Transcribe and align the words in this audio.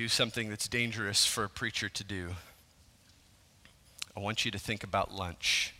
do 0.00 0.08
something 0.08 0.48
that's 0.48 0.66
dangerous 0.66 1.26
for 1.26 1.44
a 1.44 1.48
preacher 1.50 1.86
to 1.86 2.02
do. 2.02 2.30
I 4.16 4.20
want 4.20 4.46
you 4.46 4.50
to 4.50 4.58
think 4.58 4.82
about 4.82 5.12
lunch. 5.12 5.74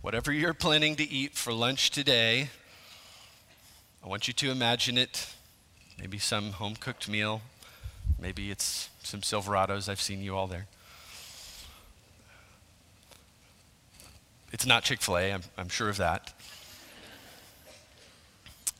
Whatever 0.00 0.32
you're 0.32 0.54
planning 0.54 0.96
to 0.96 1.06
eat 1.06 1.34
for 1.34 1.52
lunch 1.52 1.90
today, 1.90 2.48
I 4.02 4.08
want 4.08 4.28
you 4.28 4.32
to 4.32 4.50
imagine 4.50 4.96
it. 4.96 5.28
Maybe 6.00 6.16
some 6.16 6.52
home 6.52 6.74
cooked 6.74 7.06
meal. 7.06 7.42
Maybe 8.18 8.50
it's 8.50 8.88
some 9.02 9.20
Silverados. 9.20 9.90
I've 9.90 10.00
seen 10.00 10.22
you 10.22 10.34
all 10.34 10.46
there. 10.46 10.68
It's 14.52 14.64
not 14.64 14.84
Chick 14.84 15.02
fil 15.02 15.18
A, 15.18 15.34
I'm, 15.34 15.42
I'm 15.58 15.68
sure 15.68 15.90
of 15.90 15.98
that. 15.98 16.32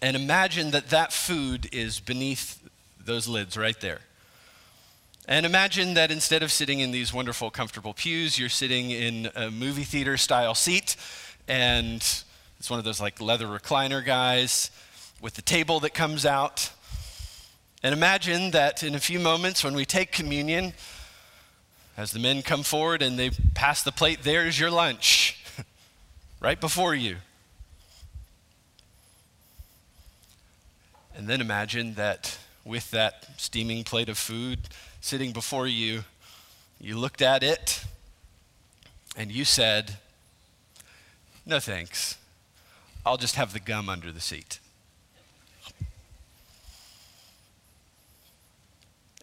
And 0.00 0.16
imagine 0.16 0.70
that 0.70 0.90
that 0.90 1.12
food 1.12 1.68
is 1.72 1.98
beneath 1.98 2.60
those 3.04 3.26
lids 3.26 3.56
right 3.56 3.78
there. 3.80 4.00
And 5.26 5.44
imagine 5.44 5.94
that 5.94 6.10
instead 6.10 6.42
of 6.42 6.50
sitting 6.52 6.80
in 6.80 6.90
these 6.90 7.12
wonderful, 7.12 7.50
comfortable 7.50 7.92
pews, 7.92 8.38
you're 8.38 8.48
sitting 8.48 8.90
in 8.90 9.28
a 9.34 9.50
movie 9.50 9.84
theater 9.84 10.16
style 10.16 10.54
seat, 10.54 10.96
and 11.46 11.96
it's 11.96 12.70
one 12.70 12.78
of 12.78 12.84
those 12.84 13.00
like 13.00 13.20
leather 13.20 13.46
recliner 13.46 14.04
guys 14.04 14.70
with 15.20 15.34
the 15.34 15.42
table 15.42 15.80
that 15.80 15.92
comes 15.92 16.24
out. 16.24 16.70
And 17.82 17.92
imagine 17.92 18.52
that 18.52 18.82
in 18.82 18.94
a 18.94 19.00
few 19.00 19.18
moments 19.18 19.62
when 19.62 19.74
we 19.74 19.84
take 19.84 20.12
communion, 20.12 20.72
as 21.96 22.12
the 22.12 22.20
men 22.20 22.42
come 22.42 22.62
forward 22.62 23.02
and 23.02 23.18
they 23.18 23.30
pass 23.54 23.82
the 23.82 23.92
plate, 23.92 24.20
there's 24.22 24.58
your 24.58 24.70
lunch 24.70 25.44
right 26.40 26.60
before 26.60 26.94
you. 26.94 27.16
And 31.18 31.26
then 31.26 31.40
imagine 31.40 31.94
that 31.94 32.38
with 32.64 32.92
that 32.92 33.26
steaming 33.38 33.82
plate 33.82 34.08
of 34.08 34.16
food 34.16 34.60
sitting 35.00 35.32
before 35.32 35.66
you, 35.66 36.04
you 36.80 36.96
looked 36.96 37.20
at 37.20 37.42
it 37.42 37.84
and 39.16 39.32
you 39.32 39.44
said, 39.44 39.96
No 41.44 41.58
thanks. 41.58 42.16
I'll 43.04 43.16
just 43.16 43.34
have 43.34 43.52
the 43.52 43.58
gum 43.58 43.88
under 43.88 44.12
the 44.12 44.20
seat. 44.20 44.60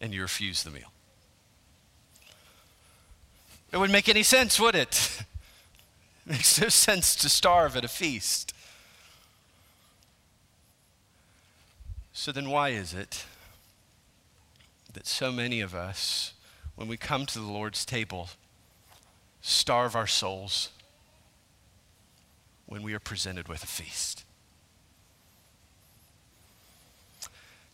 And 0.02 0.14
you 0.14 0.22
refuse 0.22 0.64
the 0.64 0.72
meal. 0.72 0.92
It 3.72 3.78
wouldn't 3.78 3.94
make 3.94 4.10
any 4.10 4.24
sense, 4.24 4.60
would 4.60 4.76
it? 4.76 5.24
It 6.28 6.32
makes 6.32 6.60
no 6.60 6.70
sense 6.70 7.16
to 7.18 7.30
starve 7.30 7.78
at 7.78 7.86
a 7.86 7.88
feast. 7.88 8.55
So 12.18 12.32
then, 12.32 12.50
why 12.50 12.70
is 12.70 12.94
it 12.94 13.26
that 14.94 15.06
so 15.06 15.34
many 15.34 15.60
of 15.60 15.76
us, 15.76 16.32
when 16.76 16.88
we 16.88 16.96
come 16.96 17.26
to 17.26 17.40
the 17.40 17.46
Lord's 17.46 17.84
table, 17.84 18.30
starve 19.42 19.98
our 19.98 20.08
souls 20.08 20.70
when 22.68 22.84
we 22.84 22.94
are 22.94 23.02
presented 23.02 23.50
with 23.50 23.64
a 23.66 23.68
feast? 23.68 24.24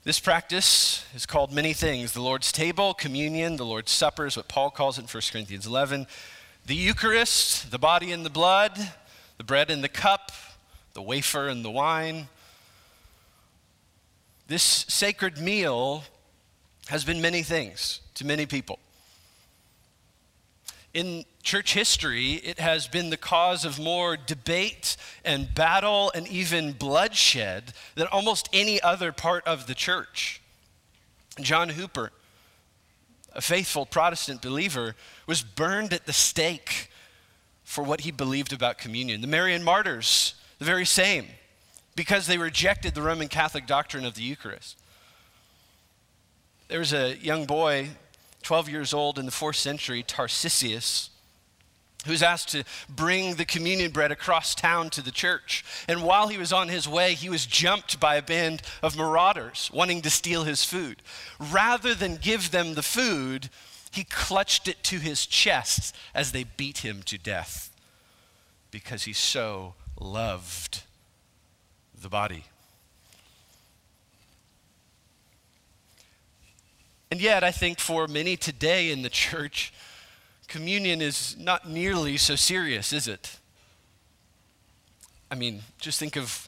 This 0.06 0.20
practice 0.20 1.06
is 1.14 1.28
called 1.28 1.54
many 1.54 1.74
things 1.74 2.14
the 2.14 2.22
Lord's 2.22 2.52
table, 2.52 2.96
communion, 2.96 3.58
the 3.58 3.64
Lord's 3.66 3.92
supper 3.92 4.26
is 4.26 4.36
what 4.36 4.48
Paul 4.48 4.72
calls 4.72 4.98
it 4.98 5.02
in 5.02 5.08
1 5.08 5.22
Corinthians 5.32 5.68
11, 5.68 6.08
the 6.66 6.76
Eucharist, 6.76 7.70
the 7.70 7.78
body 7.78 8.12
and 8.12 8.26
the 8.26 8.32
blood, 8.32 8.76
the 9.38 9.44
bread 9.44 9.70
and 9.70 9.84
the 9.84 9.88
cup, 9.88 10.32
the 10.94 11.02
wafer 11.04 11.48
and 11.48 11.64
the 11.64 11.70
wine. 11.70 12.28
This 14.48 14.64
sacred 14.88 15.38
meal 15.38 16.04
has 16.88 17.04
been 17.06 17.22
many 17.22 17.44
things 17.44 18.02
to 18.16 18.26
many 18.26 18.46
people. 18.46 18.80
In 20.94 21.24
church 21.42 21.74
history, 21.74 22.34
it 22.34 22.60
has 22.60 22.88
been 22.88 23.10
the 23.10 23.18
cause 23.18 23.64
of 23.64 23.80
more 23.80 24.18
debate 24.18 24.98
and 25.24 25.54
battle 25.56 26.12
and 26.14 26.28
even 26.28 26.74
bloodshed 26.74 27.74
than 27.96 28.08
almost 28.08 28.50
any 28.52 28.82
other 28.82 29.14
part 29.14 29.48
of 29.48 29.68
the 29.68 29.76
church. 29.76 30.42
John 31.40 31.70
Hooper, 31.70 32.12
a 33.34 33.42
faithful 33.42 33.86
Protestant 33.86 34.42
believer, 34.42 34.96
was 35.28 35.42
burned 35.42 35.94
at 35.94 36.06
the 36.06 36.14
stake 36.14 36.92
for 37.64 37.86
what 37.86 38.02
he 38.02 38.12
believed 38.12 38.52
about 38.52 38.78
communion. 38.78 39.22
The 39.22 39.28
Marian 39.28 39.64
martyrs, 39.64 40.36
the 40.60 40.66
very 40.66 40.86
same 40.86 41.28
because 41.96 42.28
they 42.28 42.38
rejected 42.38 42.96
the 42.96 43.02
Roman 43.02 43.28
Catholic 43.28 43.68
doctrine 43.68 44.06
of 44.06 44.16
the 44.16 44.24
Eucharist. 44.24 44.78
There 46.68 46.80
was 46.80 46.94
a 46.94 47.18
young 47.18 47.46
boy, 47.46 47.90
12 48.44 48.70
years 48.70 48.94
old 48.94 49.20
in 49.20 49.26
the 49.26 49.32
fourth 49.32 49.58
century, 49.58 50.04
Tarcisius, 50.04 51.10
who 52.06 52.12
was 52.12 52.24
asked 52.24 52.50
to 52.50 52.64
bring 52.90 53.36
the 53.36 53.46
communion 53.46 53.92
bread 53.92 54.12
across 54.12 54.56
town 54.56 54.90
to 54.92 55.02
the 55.02 55.12
church. 55.12 55.64
And 55.88 56.04
while 56.04 56.30
he 56.30 56.38
was 56.38 56.54
on 56.54 56.70
his 56.70 56.88
way, 56.88 57.14
he 57.14 57.30
was 57.30 57.46
jumped 57.46 58.00
by 58.00 58.16
a 58.16 58.22
band 58.22 58.62
of 58.82 58.98
marauders 58.98 59.70
wanting 59.74 60.02
to 60.02 60.10
steal 60.10 60.44
his 60.44 60.64
food. 60.64 61.02
Rather 61.40 61.94
than 61.94 62.16
give 62.16 62.52
them 62.52 62.74
the 62.74 62.82
food, 62.82 63.50
he 63.92 64.04
clutched 64.06 64.68
it 64.68 64.82
to 64.86 65.00
his 65.00 65.26
chest 65.26 65.96
as 66.16 66.32
they 66.32 66.46
beat 66.46 66.80
him 66.80 67.04
to 67.04 67.18
death 67.18 67.70
because 68.72 69.04
he 69.04 69.14
so 69.14 69.76
loved 70.00 70.84
the 72.02 72.10
body. 72.10 72.46
And 77.12 77.20
yet, 77.20 77.44
I 77.44 77.52
think 77.52 77.80
for 77.80 78.08
many 78.08 78.38
today 78.38 78.90
in 78.90 79.02
the 79.02 79.10
church, 79.10 79.74
communion 80.48 81.02
is 81.02 81.36
not 81.38 81.68
nearly 81.68 82.16
so 82.18 82.36
serious, 82.36 82.94
is 82.94 83.08
it? 83.08 83.38
I 85.30 85.36
mean, 85.36 85.62
just 85.80 86.00
think 86.00 86.16
of 86.16 86.48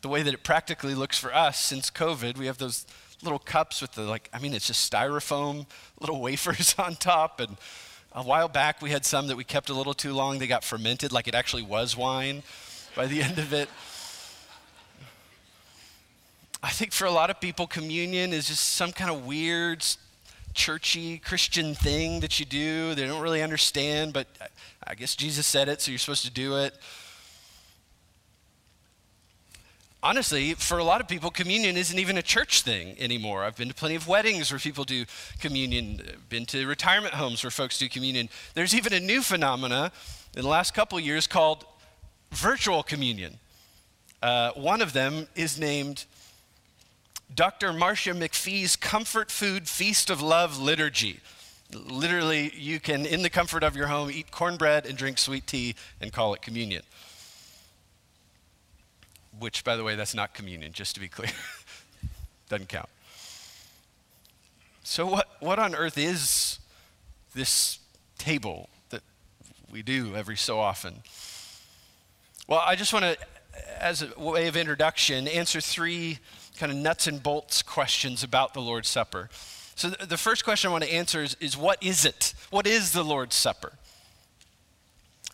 the 0.00 0.08
way 0.08 0.22
that 0.22 0.32
it 0.32 0.44
practically 0.44 0.94
looks 0.94 1.18
for 1.18 1.34
us 1.34 1.60
since 1.60 1.90
COVID. 1.90 2.38
We 2.38 2.46
have 2.46 2.58
those 2.58 2.86
little 3.22 3.38
cups 3.38 3.82
with 3.82 3.92
the, 3.92 4.02
like, 4.02 4.30
I 4.32 4.38
mean, 4.38 4.54
it's 4.54 4.66
just 4.66 4.90
styrofoam, 4.90 5.66
little 6.00 6.20
wafers 6.22 6.74
on 6.78 6.96
top. 6.96 7.40
And 7.40 7.56
a 8.12 8.22
while 8.22 8.48
back, 8.48 8.80
we 8.80 8.90
had 8.90 9.04
some 9.04 9.26
that 9.26 9.36
we 9.36 9.44
kept 9.44 9.68
a 9.70 9.74
little 9.74 9.94
too 9.94 10.14
long. 10.14 10.38
They 10.38 10.46
got 10.46 10.64
fermented 10.64 11.12
like 11.12 11.28
it 11.28 11.34
actually 11.34 11.62
was 11.62 11.96
wine 11.96 12.42
by 12.96 13.06
the 13.06 13.22
end 13.22 13.38
of 13.38 13.52
it. 13.52 13.68
I 16.62 16.70
think 16.70 16.92
for 16.92 17.04
a 17.04 17.10
lot 17.10 17.30
of 17.30 17.40
people, 17.40 17.68
communion 17.68 18.32
is 18.32 18.48
just 18.48 18.70
some 18.70 18.90
kind 18.90 19.10
of 19.10 19.24
weird, 19.24 19.86
churchy 20.54 21.18
Christian 21.18 21.74
thing 21.74 22.18
that 22.20 22.40
you 22.40 22.46
do. 22.46 22.96
They 22.96 23.06
don't 23.06 23.22
really 23.22 23.42
understand, 23.42 24.12
but 24.12 24.26
I 24.84 24.94
guess 24.94 25.14
Jesus 25.14 25.46
said 25.46 25.68
it, 25.68 25.80
so 25.80 25.92
you're 25.92 25.98
supposed 25.98 26.24
to 26.24 26.32
do 26.32 26.56
it. 26.56 26.74
Honestly, 30.02 30.54
for 30.54 30.78
a 30.78 30.84
lot 30.84 31.00
of 31.00 31.06
people, 31.06 31.30
communion 31.30 31.76
isn't 31.76 31.98
even 31.98 32.18
a 32.18 32.22
church 32.22 32.62
thing 32.62 32.96
anymore. 32.98 33.44
I've 33.44 33.56
been 33.56 33.68
to 33.68 33.74
plenty 33.74 33.94
of 33.94 34.08
weddings 34.08 34.50
where 34.50 34.58
people 34.58 34.84
do 34.84 35.04
communion, 35.40 36.00
been 36.28 36.46
to 36.46 36.66
retirement 36.66 37.14
homes 37.14 37.42
where 37.44 37.50
folks 37.50 37.78
do 37.78 37.88
communion. 37.88 38.28
There's 38.54 38.74
even 38.74 38.92
a 38.92 39.00
new 39.00 39.22
phenomena 39.22 39.92
in 40.36 40.42
the 40.42 40.48
last 40.48 40.74
couple 40.74 40.98
years 40.98 41.28
called 41.28 41.64
virtual 42.32 42.82
communion. 42.82 43.38
Uh, 44.22 44.52
one 44.52 44.82
of 44.82 44.92
them 44.92 45.28
is 45.36 45.58
named 45.58 46.04
Dr. 47.34 47.72
Marcia 47.72 48.10
McFee's 48.10 48.76
Comfort 48.76 49.30
Food 49.30 49.68
Feast 49.68 50.10
of 50.10 50.22
Love 50.22 50.58
Liturgy. 50.58 51.20
Literally, 51.72 52.50
you 52.56 52.80
can, 52.80 53.04
in 53.04 53.22
the 53.22 53.30
comfort 53.30 53.62
of 53.62 53.76
your 53.76 53.88
home, 53.88 54.10
eat 54.10 54.30
cornbread 54.30 54.86
and 54.86 54.96
drink 54.96 55.18
sweet 55.18 55.46
tea 55.46 55.74
and 56.00 56.12
call 56.12 56.32
it 56.32 56.40
communion. 56.40 56.82
Which, 59.38 59.62
by 59.62 59.76
the 59.76 59.84
way, 59.84 59.94
that's 59.94 60.14
not 60.14 60.32
communion, 60.32 60.72
just 60.72 60.94
to 60.94 61.00
be 61.00 61.08
clear. 61.08 61.30
Doesn't 62.48 62.68
count. 62.68 62.88
So, 64.82 65.06
what, 65.06 65.28
what 65.40 65.58
on 65.58 65.74
earth 65.74 65.98
is 65.98 66.58
this 67.34 67.78
table 68.16 68.70
that 68.88 69.02
we 69.70 69.82
do 69.82 70.16
every 70.16 70.36
so 70.36 70.58
often? 70.58 71.02
Well, 72.48 72.62
I 72.64 72.74
just 72.74 72.94
want 72.94 73.04
to, 73.04 73.18
as 73.78 74.02
a 74.02 74.18
way 74.18 74.48
of 74.48 74.56
introduction, 74.56 75.28
answer 75.28 75.60
three 75.60 76.18
kind 76.58 76.72
of 76.72 76.78
nuts 76.78 77.06
and 77.06 77.22
bolts 77.22 77.62
questions 77.62 78.22
about 78.22 78.52
the 78.52 78.60
Lord's 78.60 78.88
Supper. 78.88 79.30
So, 79.74 79.90
the 79.90 80.16
first 80.16 80.44
question 80.44 80.68
I 80.68 80.72
want 80.72 80.84
to 80.84 80.92
answer 80.92 81.22
is, 81.22 81.36
is 81.40 81.56
what 81.56 81.82
is 81.82 82.04
it? 82.04 82.34
What 82.50 82.66
is 82.66 82.92
the 82.92 83.04
Lord's 83.04 83.36
Supper? 83.36 83.72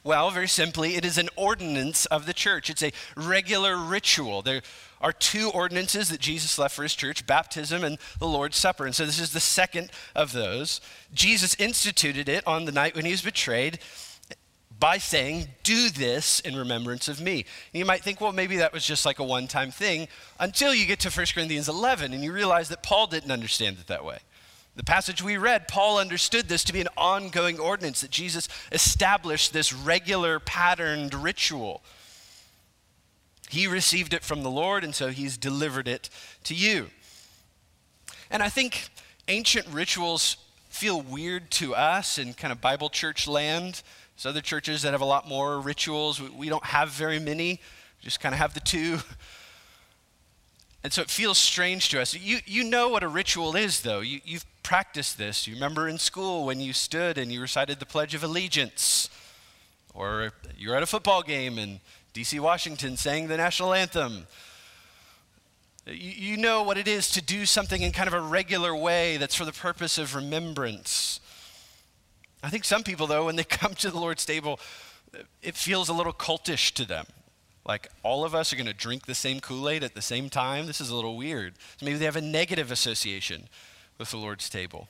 Well, 0.04 0.30
very 0.30 0.48
simply, 0.48 0.96
it 0.96 1.04
is 1.06 1.16
an 1.16 1.30
ordinance 1.34 2.04
of 2.06 2.26
the 2.26 2.34
church. 2.34 2.68
It's 2.68 2.82
a 2.82 2.92
regular 3.16 3.78
ritual. 3.78 4.42
There 4.42 4.60
are 5.00 5.12
two 5.12 5.50
ordinances 5.50 6.10
that 6.10 6.20
Jesus 6.20 6.58
left 6.58 6.76
for 6.76 6.82
his 6.82 6.94
church 6.94 7.26
baptism 7.26 7.82
and 7.82 7.96
the 8.18 8.28
Lord's 8.28 8.58
Supper. 8.58 8.84
And 8.84 8.94
so 8.94 9.06
this 9.06 9.18
is 9.18 9.32
the 9.32 9.40
second 9.40 9.90
of 10.14 10.32
those. 10.32 10.82
Jesus 11.14 11.54
instituted 11.54 12.28
it 12.28 12.46
on 12.46 12.66
the 12.66 12.72
night 12.72 12.94
when 12.94 13.06
he 13.06 13.12
was 13.12 13.22
betrayed 13.22 13.78
by 14.84 14.98
saying, 14.98 15.48
Do 15.62 15.88
this 15.88 16.40
in 16.40 16.54
remembrance 16.54 17.08
of 17.08 17.18
me. 17.18 17.36
And 17.36 17.78
you 17.78 17.86
might 17.86 18.02
think, 18.02 18.20
well, 18.20 18.32
maybe 18.32 18.58
that 18.58 18.74
was 18.74 18.84
just 18.84 19.06
like 19.06 19.18
a 19.18 19.24
one 19.24 19.48
time 19.48 19.70
thing 19.70 20.08
until 20.38 20.74
you 20.74 20.84
get 20.84 21.00
to 21.00 21.10
1 21.10 21.26
Corinthians 21.32 21.70
11 21.70 22.12
and 22.12 22.22
you 22.22 22.30
realize 22.34 22.68
that 22.68 22.82
Paul 22.82 23.06
didn't 23.06 23.30
understand 23.30 23.78
it 23.80 23.86
that 23.86 24.04
way. 24.04 24.18
The 24.76 24.84
passage 24.84 25.22
we 25.22 25.38
read, 25.38 25.68
Paul 25.68 25.98
understood 25.98 26.50
this 26.50 26.64
to 26.64 26.74
be 26.74 26.82
an 26.82 26.88
ongoing 26.98 27.58
ordinance, 27.58 28.02
that 28.02 28.10
Jesus 28.10 28.46
established 28.72 29.54
this 29.54 29.72
regular 29.72 30.38
patterned 30.38 31.14
ritual. 31.14 31.82
He 33.48 33.66
received 33.66 34.12
it 34.12 34.22
from 34.22 34.42
the 34.42 34.50
Lord, 34.50 34.84
and 34.84 34.94
so 34.94 35.08
he's 35.08 35.38
delivered 35.38 35.88
it 35.88 36.10
to 36.42 36.54
you. 36.54 36.88
And 38.30 38.42
I 38.42 38.50
think 38.50 38.90
ancient 39.28 39.66
rituals 39.68 40.36
feel 40.68 41.00
weird 41.00 41.50
to 41.52 41.74
us 41.74 42.18
in 42.18 42.34
kind 42.34 42.52
of 42.52 42.60
Bible 42.60 42.90
church 42.90 43.26
land. 43.26 43.82
There's 44.16 44.26
other 44.26 44.40
churches 44.40 44.82
that 44.82 44.92
have 44.92 45.00
a 45.00 45.06
lot 45.06 45.28
more 45.28 45.60
rituals. 45.60 46.20
We 46.20 46.48
don't 46.48 46.64
have 46.64 46.90
very 46.90 47.18
many, 47.18 47.60
we 48.00 48.04
just 48.04 48.20
kind 48.20 48.34
of 48.34 48.38
have 48.38 48.54
the 48.54 48.60
two. 48.60 48.98
And 50.84 50.92
so 50.92 51.00
it 51.00 51.08
feels 51.08 51.38
strange 51.38 51.88
to 51.88 52.00
us. 52.02 52.12
You, 52.14 52.40
you 52.44 52.62
know 52.62 52.90
what 52.90 53.02
a 53.02 53.08
ritual 53.08 53.56
is, 53.56 53.80
though. 53.80 54.00
You, 54.00 54.20
you've 54.22 54.44
practiced 54.62 55.16
this. 55.16 55.46
You 55.46 55.54
remember 55.54 55.88
in 55.88 55.96
school 55.96 56.44
when 56.44 56.60
you 56.60 56.74
stood 56.74 57.16
and 57.16 57.32
you 57.32 57.40
recited 57.40 57.80
the 57.80 57.86
Pledge 57.86 58.14
of 58.14 58.22
Allegiance, 58.22 59.08
or 59.94 60.32
you're 60.58 60.76
at 60.76 60.82
a 60.82 60.86
football 60.86 61.22
game 61.22 61.58
in 61.58 61.80
DC 62.12 62.38
Washington 62.38 62.98
sang 62.98 63.28
the 63.28 63.38
national 63.38 63.72
anthem. 63.72 64.26
You 65.86 66.36
know 66.36 66.62
what 66.62 66.76
it 66.76 66.86
is 66.86 67.10
to 67.12 67.22
do 67.22 67.46
something 67.46 67.80
in 67.80 67.90
kind 67.90 68.06
of 68.06 68.14
a 68.14 68.20
regular 68.20 68.76
way 68.76 69.16
that's 69.16 69.34
for 69.34 69.46
the 69.46 69.52
purpose 69.52 69.96
of 69.96 70.14
remembrance. 70.14 71.18
I 72.44 72.50
think 72.50 72.66
some 72.66 72.82
people, 72.82 73.06
though, 73.06 73.24
when 73.24 73.36
they 73.36 73.44
come 73.60 73.74
to 73.76 73.90
the 73.90 73.98
Lord's 73.98 74.26
table, 74.26 74.60
it 75.42 75.54
feels 75.54 75.88
a 75.88 75.94
little 75.94 76.12
cultish 76.12 76.72
to 76.74 76.84
them. 76.84 77.06
Like 77.66 77.88
all 78.02 78.24
of 78.24 78.34
us 78.34 78.52
are 78.52 78.56
going 78.56 78.66
to 78.66 78.74
drink 78.74 79.06
the 79.06 79.14
same 79.14 79.40
Kool 79.40 79.70
Aid 79.70 79.82
at 79.82 79.94
the 79.94 80.02
same 80.02 80.28
time. 80.28 80.66
This 80.66 80.80
is 80.80 80.90
a 80.90 80.94
little 80.94 81.16
weird. 81.16 81.54
So 81.78 81.86
maybe 81.86 81.96
they 81.96 82.04
have 82.04 82.16
a 82.16 82.20
negative 82.20 82.70
association 82.70 83.48
with 83.96 84.10
the 84.10 84.18
Lord's 84.18 84.50
table. 84.50 84.88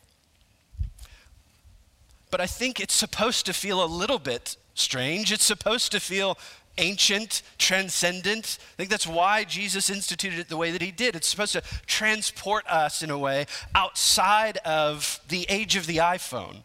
But 2.32 2.40
I 2.40 2.46
think 2.46 2.80
it's 2.80 2.94
supposed 2.94 3.46
to 3.46 3.52
feel 3.52 3.84
a 3.84 3.86
little 3.86 4.18
bit 4.18 4.56
strange. 4.74 5.30
It's 5.30 5.44
supposed 5.44 5.92
to 5.92 6.00
feel 6.00 6.36
ancient, 6.78 7.42
transcendent. 7.58 8.58
I 8.72 8.76
think 8.76 8.90
that's 8.90 9.06
why 9.06 9.44
Jesus 9.44 9.88
instituted 9.88 10.40
it 10.40 10.48
the 10.48 10.56
way 10.56 10.72
that 10.72 10.82
he 10.82 10.90
did. 10.90 11.14
It's 11.14 11.28
supposed 11.28 11.52
to 11.52 11.62
transport 11.86 12.66
us 12.66 13.04
in 13.04 13.10
a 13.10 13.18
way 13.18 13.46
outside 13.76 14.56
of 14.64 15.20
the 15.28 15.46
age 15.48 15.76
of 15.76 15.86
the 15.86 15.98
iPhone 15.98 16.64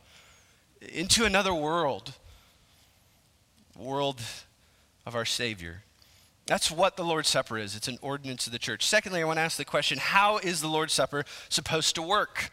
into 0.81 1.25
another 1.25 1.53
world, 1.53 2.13
world 3.77 4.21
of 5.05 5.15
our 5.15 5.25
Savior. 5.25 5.83
That's 6.45 6.71
what 6.71 6.97
the 6.97 7.03
Lord's 7.03 7.29
Supper 7.29 7.57
is. 7.57 7.75
It's 7.75 7.87
an 7.87 7.99
ordinance 8.01 8.47
of 8.47 8.53
the 8.53 8.59
church. 8.59 8.85
Secondly, 8.85 9.21
I 9.21 9.23
want 9.23 9.37
to 9.37 9.41
ask 9.41 9.57
the 9.57 9.65
question 9.65 9.99
how 9.99 10.37
is 10.37 10.61
the 10.61 10.67
Lord's 10.67 10.93
Supper 10.93 11.23
supposed 11.47 11.95
to 11.95 12.01
work? 12.01 12.49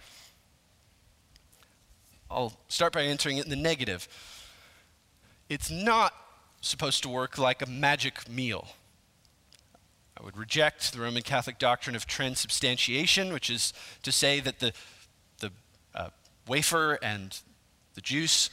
I'll 2.30 2.58
start 2.68 2.92
by 2.92 3.02
answering 3.02 3.38
it 3.38 3.44
in 3.44 3.50
the 3.50 3.56
negative. 3.56 4.08
It's 5.48 5.70
not 5.70 6.12
supposed 6.60 7.02
to 7.04 7.08
work 7.08 7.38
like 7.38 7.62
a 7.62 7.66
magic 7.66 8.28
meal. 8.28 8.68
I 10.18 10.24
would 10.24 10.36
reject 10.36 10.92
the 10.92 11.00
Roman 11.00 11.22
Catholic 11.22 11.58
doctrine 11.58 11.94
of 11.94 12.06
transubstantiation, 12.06 13.32
which 13.32 13.48
is 13.48 13.72
to 14.02 14.10
say 14.10 14.40
that 14.40 14.58
the, 14.60 14.72
the 15.40 15.52
uh, 15.94 16.08
wafer 16.48 16.98
and 17.02 17.38
the 17.96 18.00
juice 18.00 18.50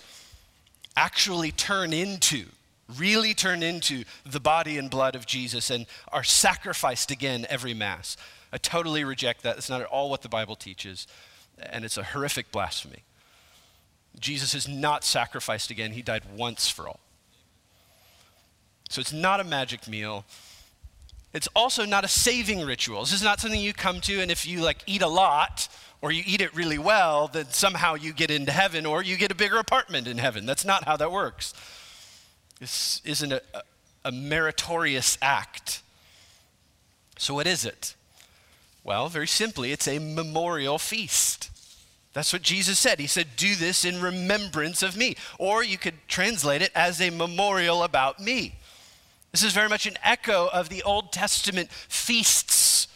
actually 0.97 1.51
turn 1.51 1.93
into, 1.93 2.45
really 2.97 3.35
turn 3.35 3.61
into 3.61 4.05
the 4.25 4.39
body 4.39 4.79
and 4.79 4.89
blood 4.89 5.15
of 5.15 5.27
Jesus 5.27 5.69
and 5.69 5.85
are 6.11 6.23
sacrificed 6.23 7.11
again 7.11 7.45
every 7.49 7.73
Mass. 7.75 8.17
I 8.51 8.57
totally 8.57 9.03
reject 9.03 9.43
that. 9.43 9.55
That's 9.55 9.69
not 9.69 9.81
at 9.81 9.87
all 9.87 10.09
what 10.09 10.21
the 10.21 10.29
Bible 10.29 10.55
teaches, 10.55 11.05
and 11.59 11.83
it's 11.83 11.97
a 11.97 12.03
horrific 12.03 12.51
blasphemy. 12.51 13.03
Jesus 14.19 14.55
is 14.55 14.67
not 14.67 15.03
sacrificed 15.03 15.69
again, 15.71 15.91
he 15.91 16.01
died 16.01 16.23
once 16.35 16.69
for 16.69 16.87
all. 16.87 16.99
So 18.89 19.01
it's 19.01 19.13
not 19.13 19.39
a 19.39 19.43
magic 19.43 19.87
meal. 19.87 20.23
It's 21.33 21.47
also 21.55 21.83
not 21.83 22.05
a 22.05 22.07
saving 22.07 22.63
ritual. 22.63 23.01
This 23.01 23.13
is 23.13 23.23
not 23.23 23.39
something 23.39 23.59
you 23.59 23.73
come 23.73 23.99
to, 24.01 24.21
and 24.21 24.29
if 24.29 24.45
you 24.45 24.61
like 24.61 24.83
eat 24.85 25.01
a 25.01 25.07
lot 25.07 25.67
or 26.03 26.11
you 26.11 26.21
eat 26.25 26.41
it 26.41 26.53
really 26.53 26.77
well, 26.77 27.29
then 27.29 27.45
somehow 27.51 27.95
you 27.95 28.11
get 28.11 28.29
into 28.29 28.51
heaven 28.51 28.85
or 28.85 29.01
you 29.01 29.15
get 29.15 29.31
a 29.31 29.35
bigger 29.35 29.55
apartment 29.55 30.05
in 30.05 30.17
heaven. 30.17 30.45
That's 30.45 30.65
not 30.65 30.83
how 30.83 30.97
that 30.97 31.13
works. 31.13 31.53
This 32.59 33.01
isn't 33.05 33.31
a, 33.31 33.41
a 34.03 34.11
meritorious 34.11 35.17
act. 35.21 35.81
So, 37.17 37.33
what 37.33 37.47
is 37.47 37.63
it? 37.63 37.95
Well, 38.83 39.07
very 39.07 39.27
simply, 39.27 39.71
it's 39.71 39.87
a 39.87 39.97
memorial 39.97 40.77
feast. 40.77 41.49
That's 42.11 42.33
what 42.33 42.41
Jesus 42.41 42.77
said. 42.77 42.99
He 42.99 43.07
said, 43.07 43.37
Do 43.37 43.55
this 43.55 43.85
in 43.85 44.01
remembrance 44.01 44.83
of 44.83 44.97
me. 44.97 45.15
Or 45.39 45.63
you 45.63 45.77
could 45.77 45.95
translate 46.09 46.61
it 46.61 46.71
as 46.75 46.99
a 46.99 47.11
memorial 47.11 47.81
about 47.81 48.19
me. 48.19 48.55
This 49.31 49.41
is 49.41 49.53
very 49.53 49.69
much 49.69 49.85
an 49.85 49.97
echo 50.03 50.49
of 50.51 50.67
the 50.67 50.83
Old 50.83 51.13
Testament 51.13 51.71
feasts. 51.71 52.89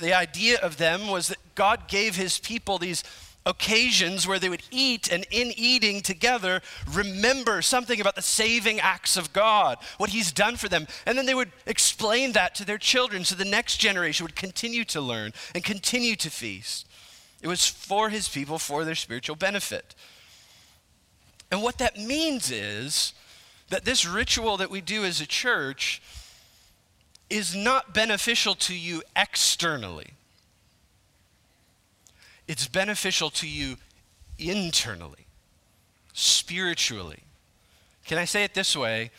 The 0.00 0.14
idea 0.14 0.58
of 0.60 0.76
them 0.76 1.08
was 1.08 1.28
that 1.28 1.38
God 1.54 1.88
gave 1.88 2.16
his 2.16 2.38
people 2.38 2.78
these 2.78 3.04
occasions 3.46 4.26
where 4.26 4.38
they 4.38 4.48
would 4.48 4.62
eat, 4.70 5.10
and 5.12 5.26
in 5.30 5.52
eating 5.56 6.00
together, 6.00 6.62
remember 6.90 7.60
something 7.60 8.00
about 8.00 8.14
the 8.14 8.22
saving 8.22 8.80
acts 8.80 9.16
of 9.16 9.32
God, 9.32 9.78
what 9.98 10.10
He's 10.10 10.32
done 10.32 10.56
for 10.56 10.68
them. 10.68 10.86
And 11.06 11.18
then 11.18 11.26
they 11.26 11.34
would 11.34 11.52
explain 11.66 12.32
that 12.32 12.54
to 12.56 12.64
their 12.64 12.78
children 12.78 13.24
so 13.24 13.34
the 13.34 13.44
next 13.44 13.76
generation 13.76 14.24
would 14.24 14.36
continue 14.36 14.84
to 14.86 15.00
learn 15.00 15.32
and 15.54 15.62
continue 15.62 16.16
to 16.16 16.30
feast. 16.30 16.86
It 17.42 17.48
was 17.48 17.66
for 17.66 18.08
His 18.08 18.28
people, 18.28 18.58
for 18.58 18.84
their 18.84 18.94
spiritual 18.94 19.36
benefit. 19.36 19.94
And 21.50 21.62
what 21.62 21.78
that 21.78 21.98
means 21.98 22.50
is 22.50 23.12
that 23.68 23.84
this 23.84 24.06
ritual 24.06 24.56
that 24.56 24.70
we 24.70 24.80
do 24.80 25.04
as 25.04 25.20
a 25.20 25.26
church 25.26 26.00
is 27.34 27.52
not 27.52 27.92
beneficial 27.92 28.54
to 28.54 28.72
you 28.72 29.02
externally, 29.16 30.10
it's 32.46 32.68
beneficial 32.68 33.28
to 33.28 33.48
you 33.48 33.76
internally, 34.38 35.26
spiritually. 36.12 37.24
Can 38.06 38.18
I 38.18 38.24
say 38.24 38.44
it 38.44 38.54
this 38.54 38.76
way? 38.76 39.10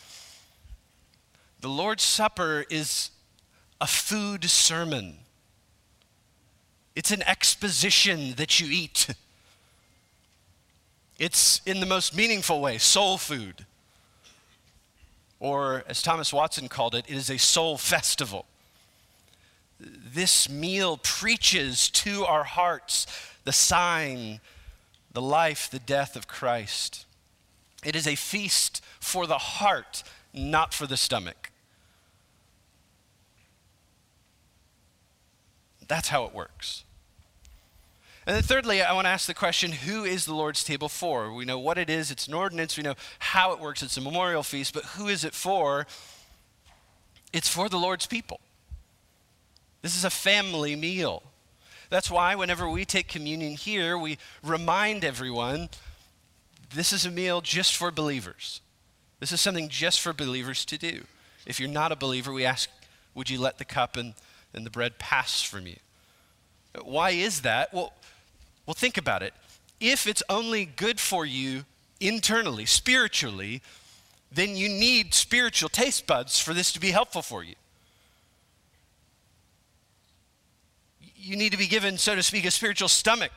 The 1.60 1.68
Lord's 1.68 2.04
Supper 2.04 2.66
is 2.70 3.10
a 3.82 3.88
food 3.88 4.46
sermon. 4.46 5.18
It's 6.96 7.12
an 7.12 7.24
exposition 7.24 8.36
that 8.36 8.62
you 8.62 8.68
eat. 8.72 9.08
It's, 11.20 11.60
in 11.66 11.82
the 11.82 11.86
most 11.86 12.16
meaningful 12.16 12.62
way, 12.62 12.78
soul 12.78 13.18
food 13.18 13.66
or 15.46 15.84
as 15.88 16.02
Thomas 16.02 16.34
Watson 16.34 16.68
called 16.68 16.96
it, 16.96 17.06
it 17.08 17.16
is 17.16 17.30
a 17.30 17.38
soul 17.38 17.78
festival. 17.78 18.48
This 19.80 20.50
meal 20.50 20.98
preaches 20.98 21.88
to 21.90 22.26
our 22.26 22.46
hearts 22.46 23.06
the 23.44 23.52
sign, 23.52 24.40
the 25.14 25.22
life, 25.22 25.70
the 25.70 25.78
death 25.78 26.16
of 26.16 26.28
Christ. 26.28 27.06
It 27.84 27.96
is 27.96 28.08
a 28.08 28.16
feast 28.16 28.84
for 29.00 29.28
the 29.28 29.38
heart, 29.38 30.02
not 30.34 30.74
for 30.74 30.88
the 30.88 30.98
stomach. 30.98 31.52
That's 35.88 36.08
how 36.08 36.26
it 36.26 36.34
works. 36.34 36.86
And 38.28 38.36
then, 38.36 38.44
thirdly, 38.44 38.82
I 38.82 38.94
want 38.94 39.06
to 39.06 39.10
ask 39.10 39.28
the 39.28 39.36
question 39.36 39.72
who 39.72 40.04
is 40.04 40.26
the 40.26 40.34
Lord's 40.34 40.64
table 40.64 40.90
for? 40.90 41.32
We 41.32 41.46
know 41.46 41.60
what 41.60 41.78
it 41.78 41.90
is, 41.90 42.10
it's 42.10 42.28
an 42.28 42.34
ordinance, 42.34 42.76
we 42.76 42.84
know 42.84 42.96
how 43.20 43.54
it 43.54 43.60
works, 43.60 43.84
it's 43.84 43.98
a 43.98 44.02
memorial 44.02 44.42
feast, 44.42 44.74
but 44.74 44.84
who 44.84 45.08
is 45.08 45.24
it 45.24 45.36
for? 45.36 45.86
It's 47.32 47.48
for 47.48 47.70
the 47.70 47.78
Lord's 47.78 48.08
people. 48.08 48.40
This 49.84 49.96
is 49.96 50.04
a 50.04 50.10
family 50.10 50.76
meal. 50.76 51.22
That's 51.92 52.10
why, 52.10 52.34
whenever 52.34 52.68
we 52.68 52.84
take 52.84 53.08
communion 53.08 53.54
here, 53.54 53.96
we 53.96 54.18
remind 54.44 55.06
everyone 55.06 55.70
this 56.74 56.92
is 56.92 57.06
a 57.06 57.12
meal 57.12 57.42
just 57.42 57.76
for 57.76 57.92
believers. 57.92 58.62
This 59.20 59.32
is 59.32 59.40
something 59.40 59.70
just 59.70 60.02
for 60.02 60.14
believers 60.14 60.66
to 60.66 60.80
do. 60.80 61.04
If 61.46 61.60
you're 61.60 61.70
not 61.70 61.92
a 61.92 61.96
believer, 61.96 62.34
we 62.34 62.44
ask, 62.44 62.70
would 63.14 63.30
you 63.30 63.40
let 63.40 63.60
the 63.60 63.66
cup 63.66 63.96
and, 63.96 64.16
and 64.52 64.66
the 64.66 64.72
bread 64.72 64.98
pass 64.98 65.44
from 65.44 65.68
you? 65.68 65.78
Why 66.84 67.12
is 67.12 67.42
that? 67.42 67.72
Well, 67.72 67.94
well, 68.66 68.74
think 68.74 68.98
about 68.98 69.24
it. 69.24 69.34
If 69.80 70.08
it's 70.08 70.24
only 70.30 70.66
good 70.66 71.00
for 71.00 71.26
you 71.26 71.66
internally, 72.00 72.66
spiritually, 72.66 73.62
then 74.32 74.56
you 74.56 74.70
need 74.70 75.14
spiritual 75.14 75.70
taste 75.70 76.08
buds 76.08 76.40
for 76.40 76.54
this 76.54 76.72
to 76.74 76.80
be 76.80 76.92
helpful 76.92 77.22
for 77.22 77.44
you. 77.44 77.56
You 81.16 81.36
need 81.36 81.52
to 81.52 81.58
be 81.58 81.68
given, 81.68 81.98
so 81.98 82.16
to 82.16 82.24
speak, 82.24 82.46
a 82.46 82.52
spiritual 82.52 82.90
stomach 82.90 83.32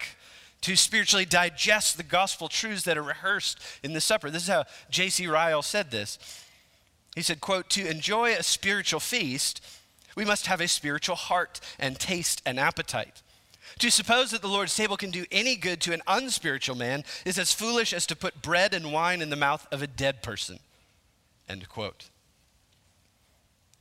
to 0.61 0.76
spiritually 0.76 1.25
digest 1.25 1.97
the 1.97 2.02
gospel 2.02 2.49
truths 2.49 2.82
that 2.82 2.99
are 2.99 3.02
rehearsed 3.02 3.61
in 3.82 3.92
the 3.92 4.00
supper. 4.00 4.28
This 4.30 4.42
is 4.42 4.49
how 4.49 4.64
J.C. 4.90 5.26
Ryle 5.26 5.62
said 5.62 5.90
this. 5.90 6.18
He 7.14 7.23
said, 7.23 7.40
quote, 7.40 7.70
to 7.70 7.88
enjoy 7.88 8.32
a 8.32 8.42
spiritual 8.42 9.00
feast, 9.00 9.64
we 10.16 10.25
must 10.25 10.47
have 10.47 10.61
a 10.61 10.68
spiritual 10.68 11.16
heart 11.16 11.61
and 11.78 11.99
taste 11.99 12.42
and 12.44 12.58
appetite. 12.58 13.23
To 13.78 13.90
suppose 13.90 14.30
that 14.30 14.42
the 14.42 14.48
Lord's 14.48 14.75
table 14.75 14.96
can 14.96 15.10
do 15.10 15.25
any 15.30 15.56
good 15.56 15.80
to 15.82 15.92
an 15.92 16.02
unspiritual 16.06 16.76
man 16.76 17.04
is 17.25 17.38
as 17.38 17.52
foolish 17.52 17.92
as 17.92 18.06
to 18.06 18.16
put 18.16 18.42
bread 18.42 18.75
and 18.75 18.92
wine 18.92 19.22
in 19.22 19.30
the 19.30 19.37
mouth 19.37 19.66
of 19.70 19.82
a 19.82 19.87
dead 19.87 20.22
person. 20.22 20.58
End 21.48 21.68
quote. 21.68 22.10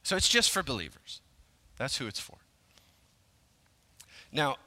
So 0.03 0.15
it's 0.15 0.29
just 0.29 0.51
for 0.51 0.63
believers. 0.63 1.21
That's 1.77 1.97
who 1.97 2.07
it's 2.07 2.19
for. 2.19 2.37
Now, 4.31 4.57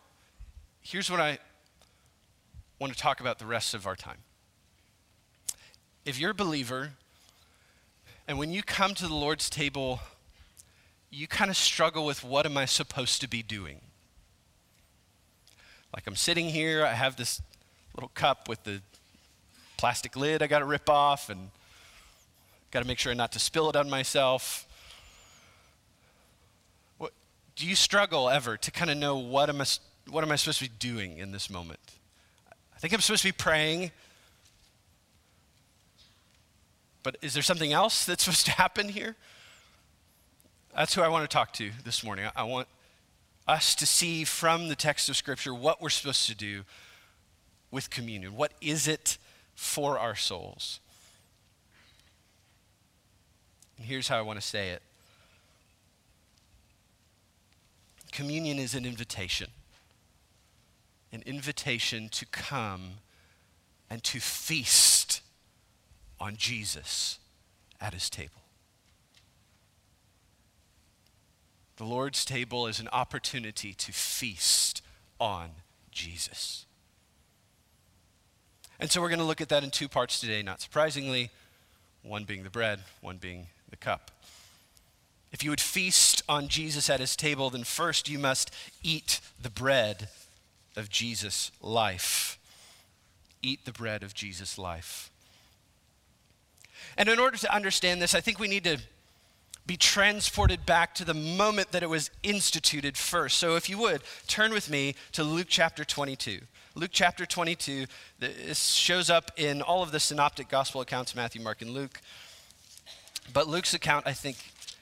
here's 0.83 1.11
what 1.11 1.21
I 1.21 1.39
want 2.79 2.93
to 2.93 2.99
talk 2.99 3.21
about 3.21 3.39
the 3.39 3.47
rest 3.47 3.75
of 3.75 3.87
our 3.87 3.97
time. 3.97 4.19
If 6.05 6.19
you're 6.19 6.31
a 6.31 6.35
believer, 6.35 6.93
and 8.27 8.39
when 8.39 8.51
you 8.51 8.63
come 8.63 8.95
to 8.95 9.07
the 9.07 9.15
Lord's 9.15 9.51
table, 9.51 10.01
you 11.11 11.27
kind 11.27 11.51
of 11.51 11.57
struggle 11.57 12.07
with 12.07 12.25
what 12.25 12.47
am 12.47 12.57
I 12.57 12.65
supposed 12.65 13.21
to 13.21 13.29
be 13.29 13.43
doing? 13.43 13.81
Like 15.95 16.07
I'm 16.07 16.17
sitting 16.17 16.49
here, 16.49 16.85
I 16.85 16.93
have 16.93 17.17
this 17.17 17.43
little 17.95 18.11
cup 18.15 18.49
with 18.49 18.63
the 18.65 18.81
plastic 19.77 20.15
lid 20.15 20.43
I 20.43 20.47
got 20.47 20.59
to 20.59 20.67
rip 20.67 20.91
off, 20.91 21.31
and 21.31 21.51
got 22.71 22.81
to 22.83 22.87
make 22.87 22.99
sure 22.99 23.15
not 23.15 23.33
to 23.33 23.39
spill 23.39 23.69
it 23.71 23.77
on 23.77 23.89
myself. 23.91 24.67
What, 26.99 27.13
do 27.57 27.67
you 27.67 27.75
struggle 27.75 28.29
ever 28.29 28.57
to 28.57 28.71
kind 28.71 28.91
of 28.91 28.99
know 28.99 29.17
what 29.17 29.49
am 29.49 29.61
I, 29.61 29.65
what 30.09 30.23
am 30.23 30.31
I 30.31 30.37
supposed 30.37 30.59
to 30.59 30.67
be 30.67 30.75
doing 30.79 31.19
in 31.19 31.33
this 31.33 31.51
moment? 31.51 31.81
I 32.75 32.79
think 32.79 32.95
I'm 32.95 33.01
supposed 33.01 33.23
to 33.23 33.29
be 33.29 33.33
praying. 33.33 33.91
But 37.03 37.17
is 37.23 37.35
there 37.35 37.43
something 37.43 37.73
else 37.73 38.05
that's 38.05 38.25
supposed 38.25 38.47
to 38.47 38.53
happen 38.53 38.89
here? 38.89 39.17
That's 40.77 40.95
who 40.95 41.03
I 41.03 41.09
want 41.09 41.29
to 41.29 41.35
talk 41.35 41.53
to 41.55 41.71
this 41.85 42.05
morning. 42.05 42.29
I 42.37 42.45
want 42.45 42.69
us 43.51 43.75
to 43.75 43.85
see 43.85 44.23
from 44.23 44.69
the 44.69 44.77
text 44.77 45.09
of 45.09 45.17
Scripture 45.17 45.53
what 45.53 45.83
we're 45.83 45.91
supposed 45.91 46.27
to 46.29 46.37
do 46.37 46.63
with 47.73 47.91
communion. 47.91 48.37
What 48.37 48.53
is 48.61 48.87
it 48.87 49.19
for 49.57 49.99
our 49.99 50.15
souls? 50.15 50.79
And 53.77 53.87
here's 53.87 54.07
how 54.07 54.19
I 54.19 54.23
want 54.23 54.41
to 54.41 54.47
say 54.47 54.71
it 54.71 54.83
communion 58.13 58.59
is 58.59 58.75
an 58.75 58.85
invitation 58.85 59.49
an 61.13 61.23
invitation 61.27 62.09
to 62.09 62.27
come 62.27 62.99
and 63.89 64.05
to 64.05 64.21
feast 64.21 65.23
on 66.21 66.37
Jesus 66.37 67.19
at 67.81 67.95
his 67.95 68.09
table. 68.09 68.40
The 71.81 71.87
Lord's 71.87 72.27
table 72.27 72.67
is 72.67 72.79
an 72.79 72.91
opportunity 72.93 73.73
to 73.73 73.91
feast 73.91 74.83
on 75.19 75.49
Jesus. 75.91 76.67
And 78.79 78.91
so 78.91 79.01
we're 79.01 79.09
going 79.09 79.21
to 79.21 79.25
look 79.25 79.41
at 79.41 79.49
that 79.49 79.65
in 79.65 79.71
two 79.71 79.89
parts 79.89 80.21
today, 80.21 80.43
not 80.43 80.61
surprisingly, 80.61 81.31
one 82.03 82.25
being 82.25 82.43
the 82.43 82.51
bread, 82.51 82.81
one 83.01 83.17
being 83.17 83.47
the 83.71 83.79
cup. 83.79 84.11
If 85.33 85.43
you 85.43 85.49
would 85.49 85.59
feast 85.59 86.23
on 86.29 86.49
Jesus 86.49 86.91
at 86.91 87.01
his 87.01 87.17
table, 87.17 87.49
then 87.49 87.65
first 87.65 88.11
you 88.11 88.19
must 88.19 88.55
eat 88.83 89.23
the 89.41 89.49
bread 89.49 90.11
of 90.77 90.91
Jesus' 90.91 91.51
life. 91.63 92.39
Eat 93.43 93.65
the 93.65 93.73
bread 93.73 94.03
of 94.03 94.13
Jesus' 94.13 94.59
life. 94.59 95.11
And 96.99 97.09
in 97.09 97.19
order 97.19 97.39
to 97.39 97.55
understand 97.55 98.03
this, 98.03 98.15
I 98.15 98.21
think 98.21 98.39
we 98.39 98.49
need 98.49 98.65
to 98.65 98.81
be 99.67 99.77
transported 99.77 100.67
back 100.67 100.95
to 100.97 101.05
the 101.05 101.15
moment 101.15 101.73
that 101.73 101.83
it 101.83 101.89
was 101.89 102.11
instituted 102.23 102.97
first. 102.97 103.37
So 103.37 103.57
if 103.57 103.69
you 103.69 103.79
would, 103.79 104.03
turn 104.27 104.53
with 104.53 104.69
me 104.71 104.95
to 105.13 105.23
Luke 105.23 105.47
chapter 105.49 105.85
22. 105.85 106.41
Luke 106.75 106.91
chapter 106.93 107.27
22 107.27 107.87
this 108.19 108.65
shows 108.65 109.11
up 109.11 109.33
in 109.37 109.61
all 109.61 109.83
of 109.83 109.93
the 109.93 110.01
synoptic 110.01 110.49
gospel 110.49 110.81
accounts 110.81 111.15
Matthew, 111.15 111.41
Mark, 111.41 111.63
and 111.63 111.71
Luke. 111.71 112.01
But 113.33 113.49
Luke's 113.49 113.75
account, 113.75 114.07
I 114.07 114.13
think, 114.13 114.37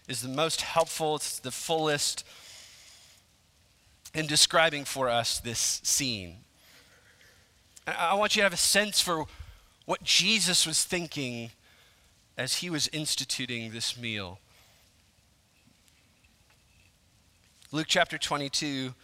is 0.07 0.23
the 0.23 0.29
most 0.29 0.63
helpful, 0.63 1.17
it's 1.17 1.39
the 1.39 1.51
fullest 1.51 2.25
in 4.15 4.27
describing 4.27 4.85
for 4.85 5.09
us 5.09 5.39
this 5.39 5.81
scene. 5.83 6.39
I 7.87 8.15
want 8.15 8.37
you 8.37 8.41
to 8.41 8.45
have 8.45 8.53
a 8.53 8.57
sense 8.57 9.01
for 9.01 9.25
what 9.87 10.03
Jesus 10.03 10.67
was 10.67 10.85
thinking 10.85 11.51
as 12.37 12.57
he 12.57 12.71
was 12.71 12.89
instituting 12.89 13.71
this 13.71 13.99
meal. 13.99 14.39
Luke 17.71 17.87
chapter 17.87 18.17
22, 18.17 18.95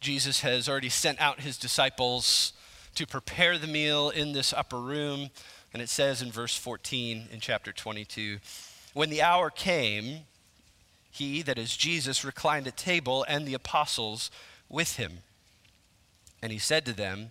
Jesus 0.00 0.40
has 0.40 0.68
already 0.68 0.88
sent 0.88 1.20
out 1.20 1.38
his 1.38 1.56
disciples 1.56 2.52
to 2.96 3.06
prepare 3.06 3.58
the 3.58 3.68
meal 3.68 4.10
in 4.10 4.32
this 4.32 4.52
upper 4.52 4.80
room. 4.80 5.30
And 5.72 5.80
it 5.80 5.88
says 5.88 6.22
in 6.22 6.32
verse 6.32 6.56
14 6.56 7.28
in 7.30 7.38
chapter 7.38 7.72
22 7.72 8.38
When 8.92 9.08
the 9.08 9.22
hour 9.22 9.50
came, 9.50 10.22
he, 11.12 11.42
that 11.42 11.58
is 11.58 11.76
Jesus, 11.76 12.24
reclined 12.24 12.66
at 12.66 12.76
table 12.76 13.24
and 13.28 13.46
the 13.46 13.54
apostles 13.54 14.28
with 14.68 14.96
him. 14.96 15.18
And 16.42 16.50
he 16.50 16.58
said 16.58 16.84
to 16.86 16.92
them, 16.92 17.30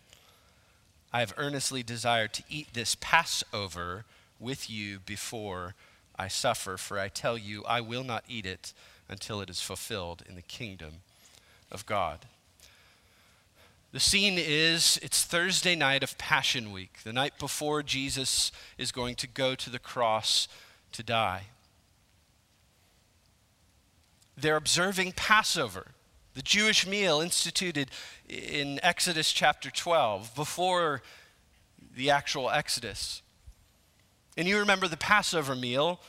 I 1.11 1.19
have 1.19 1.33
earnestly 1.35 1.83
desired 1.83 2.31
to 2.35 2.43
eat 2.49 2.69
this 2.73 2.95
Passover 2.95 4.05
with 4.39 4.69
you 4.69 4.99
before 4.99 5.75
I 6.17 6.27
suffer, 6.27 6.77
for 6.77 6.99
I 6.99 7.09
tell 7.09 7.37
you, 7.37 7.63
I 7.65 7.81
will 7.81 8.03
not 8.03 8.23
eat 8.27 8.45
it 8.45 8.73
until 9.09 9.41
it 9.41 9.49
is 9.49 9.61
fulfilled 9.61 10.23
in 10.27 10.35
the 10.35 10.41
kingdom 10.41 11.01
of 11.71 11.85
God. 11.85 12.19
The 13.91 13.99
scene 13.99 14.37
is 14.37 14.99
it's 15.01 15.23
Thursday 15.23 15.75
night 15.75 16.03
of 16.03 16.17
Passion 16.17 16.71
Week, 16.71 16.99
the 17.03 17.13
night 17.13 17.39
before 17.39 17.83
Jesus 17.83 18.51
is 18.77 18.91
going 18.91 19.15
to 19.15 19.27
go 19.27 19.55
to 19.55 19.69
the 19.69 19.79
cross 19.79 20.47
to 20.91 21.03
die 21.03 21.43
they're 24.37 24.55
observing 24.55 25.13
Passover, 25.13 25.87
the 26.33 26.41
Jewish 26.41 26.85
meal 26.85 27.21
instituted 27.21 27.89
in 28.27 28.79
Exodus 28.83 29.31
chapter 29.31 29.71
12, 29.71 30.35
before 30.35 31.01
the 31.95 32.09
actual 32.09 32.49
Exodus. 32.49 33.21
And 34.37 34.47
you 34.47 34.59
remember 34.59 34.87
the 34.87 34.97
Passover 34.97 35.55
meal, 35.55 35.99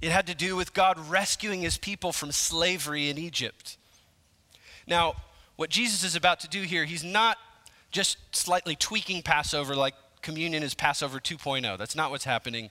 it 0.00 0.10
had 0.10 0.26
to 0.26 0.34
do 0.34 0.56
with 0.56 0.74
God 0.74 0.98
rescuing 0.98 1.62
his 1.62 1.78
people 1.78 2.12
from 2.12 2.32
slavery 2.32 3.08
in 3.08 3.18
Egypt. 3.18 3.76
Now, 4.86 5.14
what 5.56 5.70
Jesus 5.70 6.04
is 6.04 6.16
about 6.16 6.40
to 6.40 6.48
do 6.48 6.62
here, 6.62 6.84
he's 6.84 7.04
not 7.04 7.38
just 7.90 8.18
slightly 8.34 8.76
tweaking 8.76 9.22
Passover 9.22 9.74
like 9.74 9.94
communion 10.22 10.62
is 10.62 10.74
Passover 10.74 11.18
2.0. 11.18 11.78
That's 11.78 11.96
not 11.96 12.10
what's 12.10 12.24
happening 12.24 12.70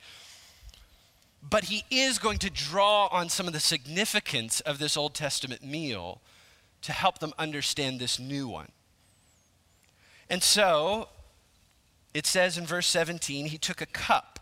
but 1.48 1.66
he 1.66 1.84
is 1.92 2.18
going 2.18 2.40
to 2.40 2.50
draw 2.50 3.08
on 3.08 3.30
some 3.30 3.48
of 3.48 3.54
the 3.54 3.60
significance 3.60 4.62
of 4.62 4.80
this 4.80 4.98
Old 4.98 5.14
Testament 5.14 5.64
meal 5.64 6.22
to 6.82 6.92
help 6.92 7.20
them 7.20 7.34
understand 7.38 8.00
this 8.00 8.20
new 8.20 8.48
one. 8.48 8.72
And 10.30 10.42
so 10.42 11.10
it 12.16 12.26
says 12.26 12.58
in 12.58 12.66
verse 12.66 12.88
17, 12.88 13.48
he 13.48 13.58
took 13.58 13.82
a 13.82 13.86
cup, 13.86 14.40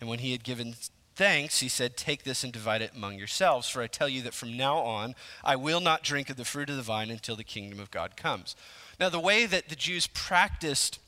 and 0.00 0.08
when 0.08 0.20
he 0.20 0.30
had 0.30 0.44
given 0.44 0.76
thanks, 1.16 1.58
he 1.58 1.68
said, 1.68 1.96
Take 1.96 2.22
this 2.22 2.44
and 2.44 2.52
divide 2.52 2.80
it 2.80 2.92
among 2.94 3.18
yourselves, 3.18 3.68
for 3.68 3.82
I 3.82 3.88
tell 3.88 4.08
you 4.08 4.22
that 4.22 4.34
from 4.34 4.56
now 4.56 4.78
on 4.78 5.16
I 5.42 5.56
will 5.56 5.80
not 5.80 6.04
drink 6.04 6.30
of 6.30 6.36
the 6.36 6.44
fruit 6.44 6.70
of 6.70 6.76
the 6.76 6.82
vine 6.82 7.10
until 7.10 7.34
the 7.34 7.42
kingdom 7.42 7.80
of 7.80 7.90
God 7.90 8.16
comes. 8.16 8.54
Now, 9.00 9.08
the 9.08 9.18
way 9.18 9.46
that 9.46 9.68
the 9.68 9.74
Jews 9.74 10.06
practiced 10.06 11.00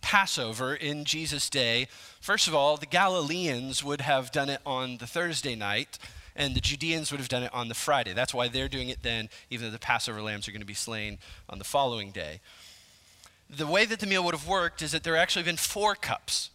Passover 0.00 0.74
in 0.74 1.04
Jesus' 1.04 1.50
day, 1.50 1.88
first 2.22 2.48
of 2.48 2.54
all, 2.54 2.78
the 2.78 2.86
Galileans 2.86 3.84
would 3.84 4.00
have 4.00 4.32
done 4.32 4.48
it 4.48 4.62
on 4.64 4.96
the 4.96 5.06
Thursday 5.06 5.54
night, 5.54 5.98
and 6.34 6.54
the 6.54 6.60
Judeans 6.62 7.10
would 7.10 7.20
have 7.20 7.28
done 7.28 7.42
it 7.42 7.52
on 7.52 7.68
the 7.68 7.74
Friday. 7.74 8.14
That's 8.14 8.32
why 8.32 8.48
they're 8.48 8.66
doing 8.66 8.88
it 8.88 9.02
then, 9.02 9.28
even 9.50 9.66
though 9.66 9.72
the 9.72 9.78
Passover 9.78 10.22
lambs 10.22 10.48
are 10.48 10.52
going 10.52 10.60
to 10.60 10.66
be 10.66 10.72
slain 10.72 11.18
on 11.50 11.58
the 11.58 11.64
following 11.64 12.12
day. 12.12 12.40
The 13.48 13.66
way 13.66 13.84
that 13.84 14.00
the 14.00 14.06
meal 14.06 14.24
would 14.24 14.34
have 14.34 14.46
worked 14.46 14.82
is 14.82 14.92
that 14.92 15.04
there 15.04 15.16
actually 15.16 15.44
been 15.44 15.56
four 15.56 15.94
cups. 15.94 16.50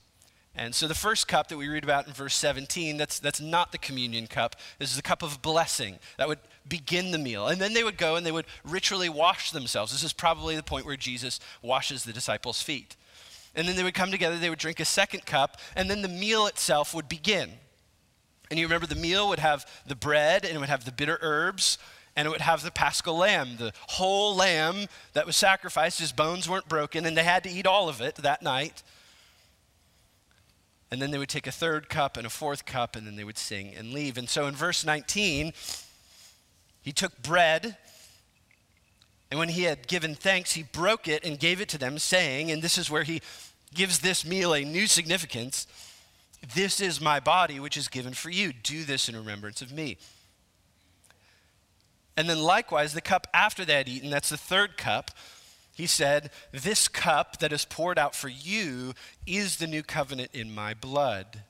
And 0.54 0.76
so 0.76 0.88
the 0.88 0.96
first 0.96 1.28
cup 1.28 1.48
that 1.48 1.58
we 1.58 1.70
read 1.70 1.84
about 1.84 2.08
in 2.08 2.14
verse 2.14 2.36
17, 2.36 2.98
that's, 2.98 3.20
that's 3.20 3.40
not 3.40 3.72
the 3.72 3.78
communion 3.78 4.28
cup. 4.28 4.58
This 4.80 4.90
is 4.90 4.98
the 4.98 5.02
cup 5.02 5.24
of 5.24 5.42
blessing 5.42 5.98
that 6.18 6.28
would 6.28 6.40
begin 6.68 7.12
the 7.12 7.18
meal. 7.18 7.48
And 7.48 7.62
then 7.62 7.74
they 7.74 7.84
would 7.84 7.98
go 7.98 8.18
and 8.18 8.26
they 8.26 8.34
would 8.34 8.46
ritually 8.66 9.08
wash 9.08 9.52
themselves. 9.52 9.94
This 9.94 10.04
is 10.04 10.12
probably 10.12 10.58
the 10.58 10.64
point 10.64 10.86
where 10.86 10.98
Jesus 10.98 11.40
washes 11.62 12.04
the 12.04 12.12
disciples' 12.12 12.62
feet. 12.62 12.98
And 13.56 13.68
then 13.68 13.76
they 13.76 13.84
would 13.84 13.94
come 13.94 14.12
together, 14.12 14.38
they 14.38 14.50
would 14.50 14.60
drink 14.60 14.80
a 14.80 14.86
second 14.86 15.26
cup, 15.26 15.58
and 15.76 15.90
then 15.90 16.02
the 16.02 16.08
meal 16.08 16.48
itself 16.48 16.94
would 16.94 17.08
begin. 17.08 17.52
And 18.50 18.60
you 18.60 18.66
remember 18.66 18.88
the 18.88 18.96
meal 18.96 19.30
would 19.30 19.40
have 19.40 19.66
the 19.88 19.96
bread 19.96 20.44
and 20.44 20.56
it 20.56 20.60
would 20.60 20.70
have 20.70 20.84
the 20.84 20.92
bitter 20.92 21.18
herbs, 21.22 21.78
and 22.16 22.26
it 22.26 22.32
would 22.32 22.42
have 22.42 22.64
the 22.64 22.72
paschal 22.72 23.18
lamb, 23.18 23.58
the 23.58 23.74
whole 23.88 24.36
lamb 24.36 24.88
that 25.14 25.26
was 25.26 25.36
sacrificed. 25.38 26.00
His 26.00 26.12
bones 26.12 26.50
weren't 26.50 26.68
broken, 26.68 27.06
and 27.06 27.16
they 27.16 27.24
had 27.24 27.44
to 27.44 27.50
eat 27.50 27.66
all 27.66 27.90
of 27.90 28.02
it 28.02 28.16
that 28.16 28.42
night. 28.42 28.84
And 30.92 31.02
then 31.02 31.12
they 31.12 31.18
would 31.18 31.30
take 31.30 31.48
a 31.48 31.52
third 31.52 31.88
cup 31.88 32.18
and 32.18 32.28
a 32.28 32.30
fourth 32.30 32.66
cup, 32.66 32.96
and 32.96 33.08
then 33.08 33.16
they 33.16 33.24
would 33.24 33.38
sing 33.38 33.74
and 33.76 33.94
leave. 33.94 34.18
And 34.18 34.30
so 34.30 34.46
in 34.48 34.56
verse 34.56 34.86
19, 34.86 35.54
he 36.82 36.92
took 36.92 37.22
bread, 37.22 37.78
and 39.30 39.40
when 39.40 39.50
he 39.50 39.64
had 39.64 39.88
given 39.88 40.14
thanks, 40.14 40.54
he 40.54 40.64
broke 40.64 41.08
it 41.08 41.24
and 41.24 41.40
gave 41.40 41.62
it 41.62 41.70
to 41.70 41.78
them, 41.78 41.98
saying, 41.98 42.52
and 42.52 42.62
this 42.62 42.78
is 42.78 42.92
where 42.92 43.04
he 43.04 43.22
gives 43.74 44.00
this 44.00 44.26
meal 44.26 44.54
a 44.54 44.66
new 44.66 44.86
significance 44.86 45.66
This 46.56 46.82
is 46.82 47.00
my 47.00 47.20
body, 47.20 47.60
which 47.60 47.78
is 47.78 47.88
given 47.88 48.14
for 48.14 48.32
you. 48.32 48.52
Do 48.52 48.84
this 48.84 49.08
in 49.08 49.16
remembrance 49.16 49.62
of 49.62 49.72
me. 49.72 49.98
And 52.22 52.30
then 52.30 52.44
likewise, 52.44 52.94
the 52.94 53.02
cup 53.02 53.26
after 53.34 53.66
they 53.66 53.74
had 53.74 53.90
eaten, 53.90 54.12
that's 54.12 54.30
the 54.30 54.38
third 54.38 54.78
cup, 54.78 55.10
he 55.74 55.88
said, 55.88 56.30
This 56.52 56.88
cup 56.88 57.40
that 57.40 57.52
is 57.52 57.66
poured 57.66 57.98
out 57.98 58.14
for 58.14 58.30
you 58.30 58.94
is 59.26 59.56
the 59.56 59.66
new 59.66 59.82
covenant 59.82 60.30
in 60.32 60.54
my 60.54 60.76
blood. 60.76 61.42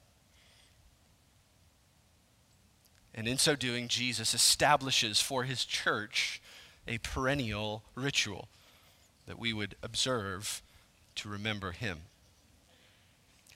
And 3.13 3.27
in 3.27 3.37
so 3.37 3.57
doing, 3.57 3.89
Jesus 3.89 4.33
establishes 4.33 5.19
for 5.19 5.43
his 5.43 5.65
church 5.65 6.41
a 6.87 6.99
perennial 6.99 7.83
ritual 7.93 8.47
that 9.25 9.37
we 9.37 9.51
would 9.51 9.75
observe 9.83 10.61
to 11.15 11.27
remember 11.27 11.73
him. 11.73 12.03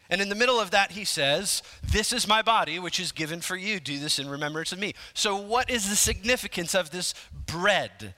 And 0.09 0.21
in 0.21 0.29
the 0.29 0.35
middle 0.35 0.59
of 0.59 0.71
that, 0.71 0.91
he 0.91 1.03
says, 1.03 1.63
This 1.83 2.13
is 2.13 2.27
my 2.27 2.41
body, 2.41 2.77
which 2.77 2.99
is 2.99 3.11
given 3.11 3.41
for 3.41 3.55
you. 3.55 3.79
Do 3.79 3.97
this 3.97 4.19
in 4.19 4.29
remembrance 4.29 4.71
of 4.71 4.79
me. 4.79 4.93
So, 5.13 5.35
what 5.35 5.69
is 5.69 5.89
the 5.89 5.95
significance 5.95 6.75
of 6.75 6.91
this 6.91 7.13
bread? 7.47 8.13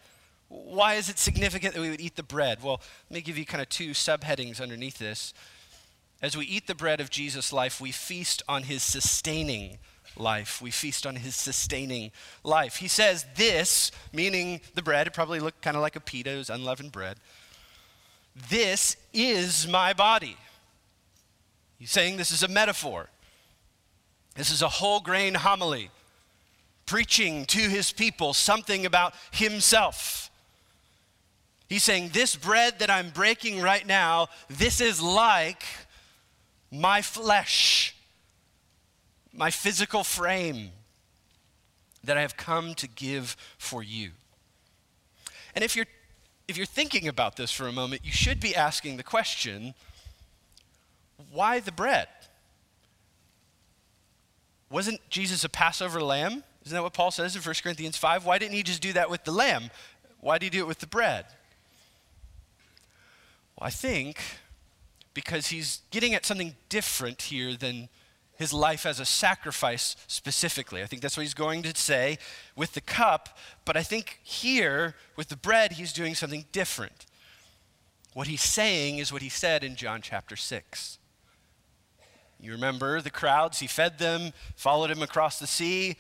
Why 0.50 0.96
is 0.96 1.10
it 1.10 1.18
significant 1.18 1.74
that 1.74 1.82
we 1.82 1.90
would 1.90 2.02
eat 2.02 2.16
the 2.16 2.24
bread? 2.24 2.62
Well, 2.62 2.82
let 3.10 3.16
me 3.16 3.22
give 3.22 3.38
you 3.38 3.46
kind 3.46 3.62
of 3.62 3.70
two 3.70 3.92
subheadings 3.92 4.62
underneath 4.62 4.98
this. 4.98 5.34
As 6.22 6.36
we 6.36 6.46
eat 6.46 6.68
the 6.68 6.76
bread 6.76 7.00
of 7.00 7.10
Jesus' 7.10 7.54
life, 7.54 7.80
we 7.80 7.92
feast 7.92 8.44
on 8.50 8.64
his 8.64 8.82
sustaining 8.82 9.78
life. 10.16 10.62
We 10.62 10.72
feast 10.72 11.06
on 11.06 11.18
his 11.18 11.36
sustaining 11.36 12.12
life. 12.44 12.78
He 12.78 12.88
says, 12.88 13.26
This, 13.36 13.92
meaning 14.12 14.60
the 14.74 14.82
bread, 14.82 15.08
it 15.08 15.14
probably 15.14 15.40
looked 15.40 15.62
kind 15.62 15.78
of 15.78 15.82
like 15.82 15.96
a 15.96 16.02
pita, 16.02 16.32
it 16.32 16.38
was 16.38 16.50
unleavened 16.50 16.92
bread. 16.92 17.18
This 18.50 18.98
is 19.14 19.68
my 19.68 19.94
body 19.94 20.38
He's 21.78 21.92
saying 21.92 22.18
this 22.18 22.32
is 22.32 22.44
a 22.44 22.48
metaphor. 22.48 23.10
This 24.36 24.52
is 24.52 24.62
a 24.62 24.70
whole 24.70 25.00
grain 25.00 25.34
homily, 25.34 25.90
preaching 26.86 27.46
to 27.48 27.60
his 27.60 27.92
people 27.92 28.34
something 28.34 28.86
about 28.86 29.14
himself. 29.32 30.30
He's 31.68 31.84
saying, 31.84 32.10
This 32.14 32.36
bread 32.36 32.80
that 32.80 32.90
I'm 32.90 33.10
breaking 33.10 33.62
right 33.62 33.86
now, 33.86 34.28
this 34.50 34.80
is 34.80 35.02
like 35.02 35.64
my 36.72 37.02
flesh, 37.02 37.96
my 39.34 39.52
physical 39.52 40.04
frame 40.04 40.70
that 42.04 42.18
I 42.18 42.22
have 42.22 42.38
come 42.38 42.74
to 42.76 42.88
give 42.88 43.36
for 43.58 43.84
you. 43.84 44.12
And 45.56 45.64
if 45.64 45.76
you're, 45.76 45.88
if 46.48 46.58
you're 46.58 46.66
thinking 46.66 47.08
about 47.08 47.36
this 47.36 47.52
for 47.52 47.68
a 47.68 47.72
moment, 47.72 48.06
you 48.06 48.12
should 48.12 48.40
be 48.40 48.56
asking 48.56 48.98
the 48.98 49.04
question 49.04 49.74
why 51.32 51.60
the 51.60 51.72
bread? 51.72 52.08
Wasn't 54.70 55.00
Jesus 55.10 55.44
a 55.44 55.50
Passover 55.50 56.02
lamb? 56.02 56.44
Isn't 56.66 56.76
that 56.76 56.84
what 56.84 56.94
Paul 56.94 57.12
says 57.12 57.36
in 57.36 57.42
1 57.42 57.56
Corinthians 57.64 57.98
5? 57.98 58.26
Why 58.26 58.38
didn't 58.38 58.54
he 58.54 58.64
just 58.64 58.82
do 58.82 58.94
that 58.94 59.10
with 59.10 59.24
the 59.24 59.32
lamb? 59.32 59.70
Why 60.20 60.38
did 60.38 60.48
he 60.48 60.50
do 60.50 60.60
it 60.60 60.68
with 60.68 60.80
the 60.80 60.88
bread? 60.88 61.26
Well, 63.58 63.68
I 63.68 63.70
think 63.70 64.20
because 65.14 65.48
he's 65.48 65.82
getting 65.90 66.14
at 66.14 66.26
something 66.26 66.56
different 66.70 67.24
here 67.24 67.56
than 67.56 67.90
his 68.36 68.54
life 68.54 68.86
as 68.86 69.00
a 69.00 69.06
sacrifice 69.06 69.96
specifically. 70.06 70.84
I 70.84 70.86
think 70.86 71.02
that's 71.02 71.18
what 71.18 71.24
he's 71.24 71.34
going 71.34 71.64
to 71.64 71.76
say 71.76 72.20
with 72.56 72.74
the 72.74 72.82
cup, 72.82 73.38
but 73.66 73.76
I 73.76 73.82
think 73.82 74.20
here 74.22 74.94
with 75.16 75.30
the 75.30 75.36
bread, 75.36 75.74
he's 75.74 75.92
doing 75.92 76.14
something 76.14 76.46
different. 76.52 77.08
What 78.14 78.28
he's 78.28 78.44
saying 78.44 79.00
is 79.00 79.12
what 79.12 79.24
he 79.24 79.30
said 79.30 79.64
in 79.64 79.76
John 79.76 80.02
chapter 80.02 80.36
6. 80.36 80.97
You 82.40 82.52
remember 82.52 83.02
the 83.02 83.10
crowds, 83.10 83.60
he 83.60 83.68
fed 83.68 83.98
them, 83.98 84.32
followed 84.56 84.92
him 84.92 85.02
across 85.02 85.40
the 85.40 85.48
sea, 85.48 85.98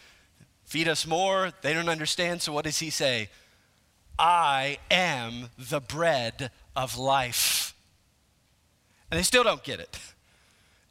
feed 0.65 0.87
us 0.87 1.07
more. 1.07 1.51
They 1.61 1.73
don't 1.73 1.89
understand, 1.89 2.41
so 2.41 2.53
what 2.53 2.65
does 2.65 2.79
he 2.79 2.89
say? 2.89 3.29
I 4.19 4.77
am 4.91 5.49
the 5.57 5.79
bread 5.79 6.51
of 6.75 6.97
life. 6.97 7.73
And 9.09 9.17
they 9.17 9.23
still 9.23 9.43
don't 9.43 9.63
get 9.63 9.79
it. 9.79 9.97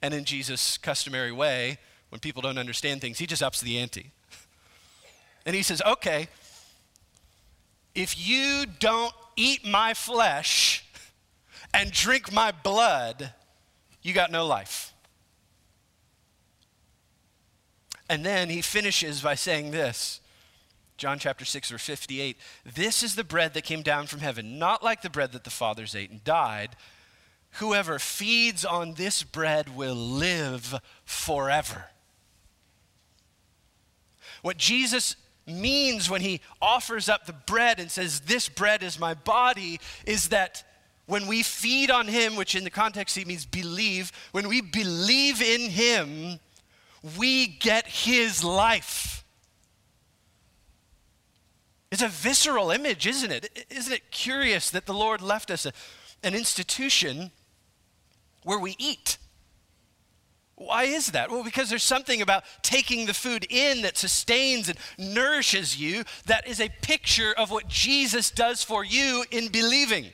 And 0.03 0.15
in 0.15 0.25
Jesus' 0.25 0.79
customary 0.79 1.33
way, 1.33 1.79
when 2.11 2.21
people 2.21 2.43
don't 2.43 2.59
understand 2.59 3.01
things, 3.01 3.19
he 3.19 3.27
just 3.27 3.43
ups 3.43 3.61
the 3.61 3.79
ante. 3.79 4.11
And 5.45 5.55
he 5.55 5.63
says, 5.63 5.83
Okay, 5.87 6.29
if 7.95 8.27
you 8.27 8.67
don't 8.79 9.15
eat 9.37 9.67
my 9.67 9.95
flesh 9.95 10.85
and 11.73 11.91
drink 11.91 12.33
my 12.33 12.53
blood, 12.53 13.33
you 14.03 14.13
got 14.13 14.31
no 14.31 14.47
life. 14.47 14.93
And 18.09 18.25
then 18.25 18.51
he 18.51 18.63
finishes 18.63 19.21
by 19.21 19.35
saying 19.35 19.71
this 19.71 20.21
John 20.97 21.19
chapter 21.19 21.45
6, 21.45 21.71
verse 21.71 21.85
58 21.85 22.37
This 22.65 23.03
is 23.03 23.15
the 23.15 23.25
bread 23.25 23.55
that 23.55 23.65
came 23.65 23.83
down 23.83 24.07
from 24.07 24.21
heaven, 24.21 24.59
not 24.59 24.83
like 24.83 25.03
the 25.03 25.11
bread 25.11 25.33
that 25.33 25.45
the 25.45 25.51
fathers 25.51 25.95
ate 25.95 26.11
and 26.11 26.25
died. 26.25 26.77
Whoever 27.53 27.99
feeds 27.99 28.65
on 28.65 28.95
this 28.95 29.23
bread 29.23 29.75
will 29.75 29.95
live 29.95 30.75
forever. 31.05 31.87
What 34.43 34.59
Jesus 34.59 35.17
means 35.47 36.11
when 36.11 36.21
he 36.21 36.41
offers 36.61 37.09
up 37.09 37.27
the 37.27 37.33
bread 37.33 37.81
and 37.81 37.91
says, 37.91 38.21
This 38.21 38.49
bread 38.49 38.83
is 38.83 38.99
my 38.99 39.15
body, 39.15 39.81
is 40.05 40.29
that 40.29 40.65
when 41.07 41.27
we 41.27 41.43
feed 41.43 41.91
on 41.91 42.09
him, 42.09 42.37
which 42.37 42.55
in 42.55 42.65
the 42.65 42.71
context 42.71 43.17
he 43.17 43.25
means 43.25 43.47
believe, 43.47 44.13
when 44.33 44.49
we 44.49 44.61
believe 44.61 45.41
in 45.41 45.71
him, 45.71 46.41
we 47.19 47.47
get 47.47 47.87
his 47.87 48.43
life. 48.43 49.25
It's 51.93 52.03
a 52.03 52.09
visceral 52.09 52.71
image, 52.71 53.07
isn't 53.07 53.31
it? 53.31 53.67
Isn't 53.71 53.93
it 53.93 54.11
curious 54.11 54.71
that 54.71 54.87
the 54.87 54.95
Lord 54.95 55.21
left 55.23 55.51
us 55.51 55.67
a, 55.67 55.73
an 56.23 56.35
institution 56.35 57.31
where 58.43 58.59
we 58.59 58.75
eat? 58.79 59.19
Why 60.57 60.85
is 60.85 61.09
that? 61.09 61.31
Well, 61.31 61.45
because 61.45 61.69
there's 61.69 61.83
something 61.83 62.23
about 62.23 62.45
taking 62.63 63.07
the 63.07 63.15
food 63.15 63.47
in 63.51 63.83
that 63.83 63.99
sustains 63.99 64.69
and 64.69 64.79
nourishes 64.99 65.79
you 65.79 66.03
that 66.25 66.49
is 66.49 66.61
a 66.61 66.71
picture 66.81 67.35
of 67.37 67.51
what 67.51 67.69
Jesus 67.69 68.31
does 68.31 68.63
for 68.63 68.83
you 68.83 69.25
in 69.31 69.49
believing. 69.49 70.07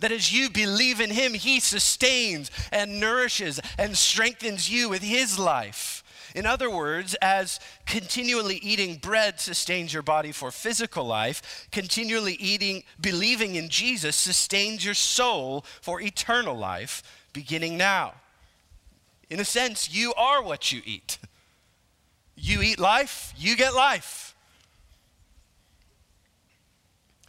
That 0.00 0.12
as 0.12 0.32
you 0.32 0.50
believe 0.50 1.00
in 1.00 1.10
Him, 1.10 1.34
He 1.34 1.60
sustains 1.60 2.50
and 2.72 3.00
nourishes 3.00 3.60
and 3.78 3.96
strengthens 3.96 4.70
you 4.70 4.88
with 4.88 5.02
His 5.02 5.38
life. 5.38 6.02
In 6.34 6.46
other 6.46 6.68
words, 6.68 7.14
as 7.22 7.60
continually 7.86 8.56
eating 8.56 8.96
bread 8.96 9.38
sustains 9.38 9.92
your 9.92 10.02
body 10.02 10.32
for 10.32 10.50
physical 10.50 11.06
life, 11.06 11.68
continually 11.70 12.34
eating, 12.34 12.82
believing 13.00 13.54
in 13.54 13.68
Jesus 13.68 14.16
sustains 14.16 14.84
your 14.84 14.94
soul 14.94 15.64
for 15.80 16.00
eternal 16.00 16.56
life, 16.56 17.04
beginning 17.32 17.76
now. 17.76 18.14
In 19.30 19.38
a 19.38 19.44
sense, 19.44 19.94
you 19.94 20.12
are 20.14 20.42
what 20.42 20.72
you 20.72 20.82
eat. 20.84 21.18
You 22.36 22.62
eat 22.62 22.80
life, 22.80 23.32
you 23.36 23.56
get 23.56 23.74
life. 23.74 24.33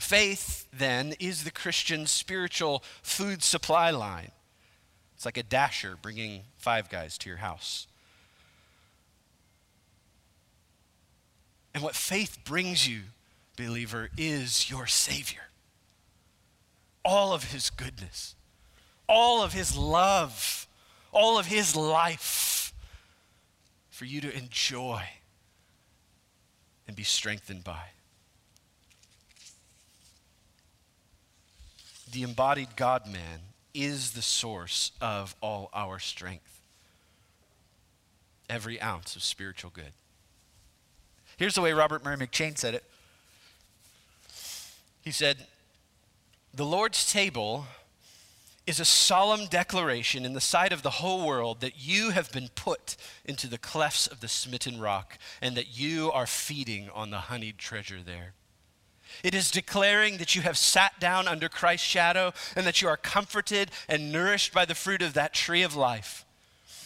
Faith, 0.05 0.67
then, 0.71 1.15
is 1.19 1.45
the 1.45 1.51
Christian 1.51 2.05
spiritual 2.05 2.83
food 3.01 3.41
supply 3.41 3.89
line. 3.89 4.29
It's 5.15 5.25
like 5.25 5.35
a 5.35 5.41
dasher 5.41 5.97
bringing 5.99 6.43
five 6.57 6.91
guys 6.91 7.17
to 7.17 7.29
your 7.29 7.39
house. 7.39 7.87
And 11.73 11.81
what 11.81 11.95
faith 11.95 12.37
brings 12.45 12.87
you, 12.87 13.01
believer, 13.57 14.11
is 14.15 14.69
your 14.69 14.85
Savior. 14.85 15.49
All 17.03 17.33
of 17.33 17.45
His 17.45 17.71
goodness, 17.71 18.35
all 19.09 19.41
of 19.41 19.53
His 19.53 19.75
love, 19.75 20.67
all 21.11 21.39
of 21.39 21.47
His 21.47 21.75
life 21.75 22.75
for 23.89 24.05
you 24.05 24.21
to 24.21 24.37
enjoy 24.37 25.01
and 26.87 26.95
be 26.95 27.01
strengthened 27.01 27.63
by. 27.63 27.94
The 32.11 32.23
embodied 32.23 32.75
God 32.75 33.05
man 33.07 33.39
is 33.73 34.11
the 34.11 34.21
source 34.21 34.91
of 35.01 35.35
all 35.41 35.69
our 35.73 35.99
strength. 35.99 36.61
Every 38.49 38.79
ounce 38.81 39.15
of 39.15 39.23
spiritual 39.23 39.71
good. 39.73 39.91
Here's 41.37 41.55
the 41.55 41.61
way 41.61 41.73
Robert 41.73 42.03
Murray 42.03 42.17
McCheyne 42.17 42.57
said 42.57 42.75
it 42.75 42.83
He 45.01 45.11
said, 45.11 45.47
The 46.53 46.65
Lord's 46.65 47.11
table 47.11 47.65
is 48.65 48.79
a 48.79 48.85
solemn 48.85 49.47
declaration 49.47 50.25
in 50.25 50.33
the 50.33 50.41
sight 50.41 50.71
of 50.71 50.81
the 50.81 50.89
whole 50.89 51.27
world 51.27 51.61
that 51.61 51.77
you 51.77 52.11
have 52.11 52.31
been 52.31 52.49
put 52.55 52.95
into 53.23 53.47
the 53.47 53.57
clefts 53.57 54.07
of 54.07 54.21
the 54.21 54.27
smitten 54.27 54.79
rock 54.79 55.17
and 55.41 55.55
that 55.55 55.77
you 55.77 56.11
are 56.11 56.25
feeding 56.25 56.89
on 56.93 57.11
the 57.11 57.17
honeyed 57.17 57.57
treasure 57.57 58.01
there. 58.03 58.33
It 59.23 59.33
is 59.33 59.51
declaring 59.51 60.17
that 60.17 60.35
you 60.35 60.41
have 60.41 60.57
sat 60.57 60.99
down 60.99 61.27
under 61.27 61.49
Christ's 61.49 61.87
shadow 61.87 62.33
and 62.55 62.65
that 62.65 62.81
you 62.81 62.87
are 62.87 62.97
comforted 62.97 63.71
and 63.87 64.11
nourished 64.11 64.53
by 64.53 64.65
the 64.65 64.75
fruit 64.75 65.01
of 65.01 65.13
that 65.13 65.33
tree 65.33 65.63
of 65.63 65.75
life. 65.75 66.25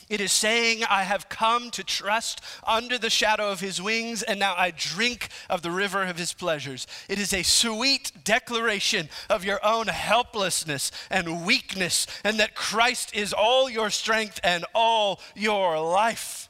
It 0.09 0.21
is 0.21 0.31
saying, 0.31 0.83
I 0.89 1.03
have 1.03 1.29
come 1.29 1.69
to 1.69 1.83
trust 1.83 2.41
under 2.65 2.97
the 2.97 3.11
shadow 3.11 3.51
of 3.51 3.59
his 3.59 3.79
wings, 3.79 4.23
and 4.23 4.39
now 4.39 4.55
I 4.57 4.71
drink 4.71 5.29
of 5.51 5.61
the 5.61 5.69
river 5.69 6.03
of 6.03 6.17
his 6.17 6.33
pleasures. 6.33 6.87
It 7.07 7.19
is 7.19 7.31
a 7.31 7.43
sweet 7.43 8.11
declaration 8.23 9.09
of 9.29 9.45
your 9.45 9.63
own 9.63 9.85
helplessness 9.85 10.91
and 11.11 11.45
weakness, 11.45 12.07
and 12.23 12.39
that 12.39 12.55
Christ 12.55 13.15
is 13.15 13.33
all 13.33 13.69
your 13.69 13.91
strength 13.91 14.39
and 14.43 14.65
all 14.73 15.19
your 15.35 15.79
life. 15.79 16.48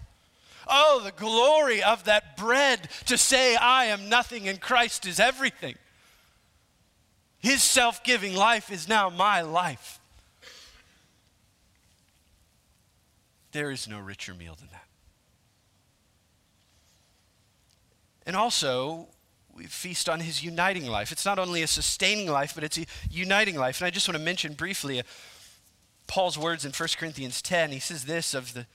Oh, 0.70 1.02
the 1.04 1.12
glory 1.12 1.82
of 1.82 2.04
that 2.06 2.38
bread 2.38 2.90
to 3.08 3.18
say, 3.18 3.56
I 3.56 3.86
am 3.86 4.08
nothing 4.08 4.48
and 4.48 4.62
Christ 4.62 5.06
is 5.06 5.20
everything. 5.20 5.76
His 7.40 7.64
self 7.64 8.04
giving 8.04 8.36
life 8.36 8.72
is 8.72 8.88
now 8.88 9.10
my 9.10 9.42
life. 9.42 10.00
There 13.52 13.72
is 13.72 13.88
no 13.88 14.00
richer 14.00 14.34
meal 14.34 14.56
than 14.56 14.68
that. 14.72 14.86
And 18.26 18.36
also, 18.36 19.08
we 19.56 19.66
feast 19.66 20.08
on 20.08 20.20
his 20.20 20.44
uniting 20.44 20.86
life. 20.86 21.12
It's 21.12 21.26
not 21.26 21.40
only 21.40 21.64
a 21.64 21.68
sustaining 21.68 22.30
life, 22.30 22.54
but 22.54 22.64
it's 22.64 22.78
a 22.78 22.86
uniting 23.10 23.56
life. 23.56 23.82
And 23.82 23.88
I 23.88 23.90
just 23.90 24.08
want 24.08 24.18
to 24.18 24.24
mention 24.24 24.54
briefly 24.54 25.00
uh, 25.00 25.04
Paul's 26.06 26.38
words 26.38 26.64
in 26.64 26.72
1 26.72 26.90
Corinthians 26.98 27.42
10. 27.42 27.72
He 27.72 27.80
says 27.80 28.06
this 28.06 28.34
of 28.34 28.54
the 28.54 28.68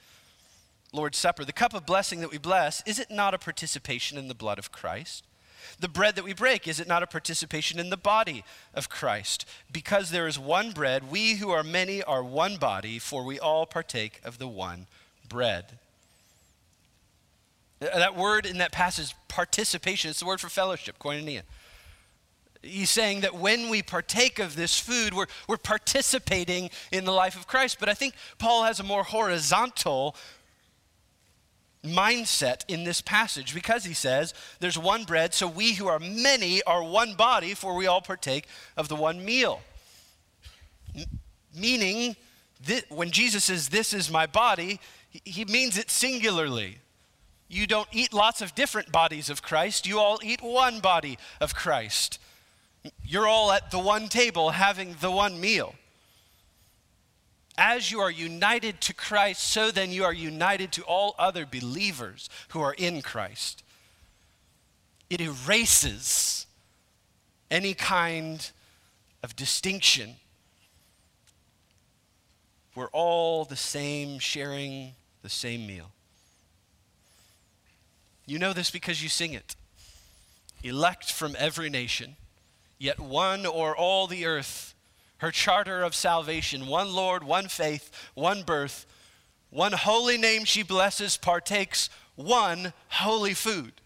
Lord's 0.95 1.17
Supper 1.17 1.45
The 1.45 1.53
cup 1.53 1.73
of 1.73 1.85
blessing 1.85 2.21
that 2.21 2.31
we 2.31 2.37
bless, 2.37 2.81
is 2.85 2.99
it 2.99 3.11
not 3.11 3.33
a 3.33 3.37
participation 3.37 4.17
in 4.17 4.27
the 4.27 4.33
blood 4.33 4.57
of 4.57 4.71
Christ? 4.71 5.25
The 5.79 5.89
bread 5.89 6.15
that 6.15 6.23
we 6.23 6.33
break, 6.33 6.67
is 6.67 6.79
it 6.79 6.87
not 6.87 7.03
a 7.03 7.07
participation 7.07 7.79
in 7.79 7.89
the 7.89 7.97
body 7.97 8.43
of 8.73 8.89
Christ? 8.89 9.45
Because 9.71 10.09
there 10.09 10.27
is 10.27 10.39
one 10.39 10.71
bread, 10.71 11.11
we 11.11 11.35
who 11.35 11.49
are 11.49 11.63
many 11.63 12.01
are 12.03 12.23
one 12.23 12.57
body, 12.57 12.99
for 12.99 13.23
we 13.23 13.39
all 13.39 13.65
partake 13.65 14.21
of 14.23 14.37
the 14.37 14.47
one 14.47 14.87
bread. 15.27 15.79
That 17.79 18.15
word 18.15 18.45
in 18.45 18.59
that 18.59 18.71
passage, 18.71 19.13
participation, 19.27 20.09
it's 20.09 20.19
the 20.19 20.25
word 20.25 20.39
for 20.39 20.49
fellowship, 20.49 20.97
koinonia. 20.97 21.41
He's 22.61 22.89
saying 22.89 23.21
that 23.21 23.35
when 23.35 23.69
we 23.69 23.83
partake 23.83 24.39
of 24.39 24.55
this 24.55 24.79
food, 24.79 25.13
we're, 25.13 25.27
we're 25.47 25.57
participating 25.57 26.69
in 26.91 27.05
the 27.05 27.11
life 27.11 27.35
of 27.35 27.47
Christ. 27.47 27.77
But 27.79 27.89
I 27.89 27.93
think 27.93 28.15
Paul 28.39 28.63
has 28.63 28.79
a 28.79 28.83
more 28.83 29.03
horizontal 29.03 30.15
mindset 31.85 32.63
in 32.67 32.83
this 32.83 33.01
passage 33.01 33.53
because 33.53 33.85
he 33.85 33.93
says 33.93 34.33
there's 34.59 34.77
one 34.77 35.03
bread, 35.03 35.33
so 35.33 35.47
we 35.47 35.73
who 35.73 35.87
are 35.87 35.99
many 35.99 36.61
are 36.63 36.83
one 36.83 37.13
body, 37.13 37.53
for 37.53 37.75
we 37.75 37.87
all 37.87 38.01
partake 38.01 38.47
of 38.75 38.87
the 38.87 38.95
one 38.95 39.23
meal. 39.23 39.61
Meaning, 41.57 42.15
that 42.65 42.89
when 42.89 43.11
Jesus 43.11 43.45
says, 43.45 43.69
This 43.69 43.93
is 43.93 44.11
my 44.11 44.25
body, 44.25 44.79
he 45.09 45.45
means 45.45 45.77
it 45.77 45.89
singularly. 45.89 46.79
You 47.47 47.67
don't 47.67 47.87
eat 47.91 48.13
lots 48.13 48.41
of 48.41 48.55
different 48.55 48.91
bodies 48.91 49.29
of 49.29 49.41
Christ, 49.41 49.85
you 49.85 49.99
all 49.99 50.19
eat 50.23 50.41
one 50.41 50.79
body 50.79 51.17
of 51.39 51.55
Christ. 51.55 52.19
You're 53.03 53.27
all 53.27 53.51
at 53.51 53.71
the 53.71 53.79
one 53.79 54.09
table 54.09 54.51
having 54.51 54.95
the 54.99 55.09
one 55.09 55.39
meal. 55.39 55.73
As 57.57 57.89
you 57.89 58.01
are 58.01 58.11
united 58.11 58.81
to 58.81 58.93
Christ, 58.93 59.41
so 59.41 59.71
then 59.71 59.91
you 59.91 60.03
are 60.03 60.13
united 60.13 60.71
to 60.73 60.83
all 60.83 61.15
other 61.17 61.45
believers 61.45 62.29
who 62.49 62.61
are 62.61 62.73
in 62.73 63.01
Christ. 63.01 63.63
It 65.09 65.21
erases 65.21 66.47
any 67.49 67.73
kind 67.73 68.51
of 69.23 69.35
distinction. 69.35 70.15
We're 72.75 72.87
all 72.87 73.45
the 73.45 73.55
same, 73.55 74.19
sharing 74.19 74.93
the 75.21 75.29
same 75.29 75.65
meal. 75.65 75.91
You 78.25 78.37
know 78.37 78.53
this 78.53 78.69
because 78.69 79.01
you 79.01 79.09
sing 79.09 79.33
it. 79.33 79.55
Elect 80.63 81.11
from 81.11 81.35
every 81.39 81.69
nation, 81.69 82.17
yet 82.77 82.99
one 82.99 83.45
o'er 83.45 83.75
all 83.75 84.07
the 84.07 84.25
earth 84.25 84.74
her 85.25 85.31
charter 85.31 85.81
of 85.81 85.95
salvation 85.95 86.67
one 86.67 86.93
Lord, 86.93 87.23
one 87.23 87.47
faith, 87.47 87.89
one 88.13 88.43
birth, 88.43 88.85
one 89.49 89.71
holy 89.71 90.19
name 90.19 90.45
she 90.45 90.61
blesses, 90.61 91.17
partakes 91.17 91.89
one 92.13 92.73
holy 92.89 93.33
food, 93.33 93.81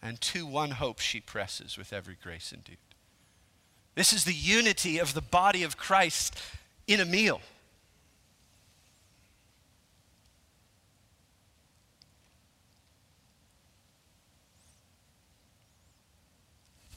and 0.00 0.18
to 0.22 0.46
one 0.46 0.70
hope 0.70 0.98
she 0.98 1.20
presses 1.20 1.76
with 1.76 1.92
every 1.92 2.16
grace 2.22 2.54
endued. 2.54 2.78
This 3.94 4.14
is 4.14 4.24
the 4.24 4.32
unity 4.32 4.98
of 4.98 5.12
the 5.12 5.20
body 5.20 5.62
of 5.62 5.76
Christ 5.76 6.40
in 6.86 7.00
a 7.00 7.04
meal. 7.04 7.42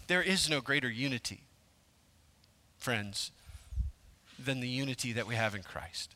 There 0.08 0.22
is 0.22 0.50
no 0.50 0.62
greater 0.62 0.90
unity 0.90 1.44
friends, 2.84 3.32
than 4.38 4.60
the 4.60 4.68
unity 4.68 5.14
that 5.14 5.26
we 5.26 5.36
have 5.36 5.56
in 5.56 5.64
Christ. 5.64 6.16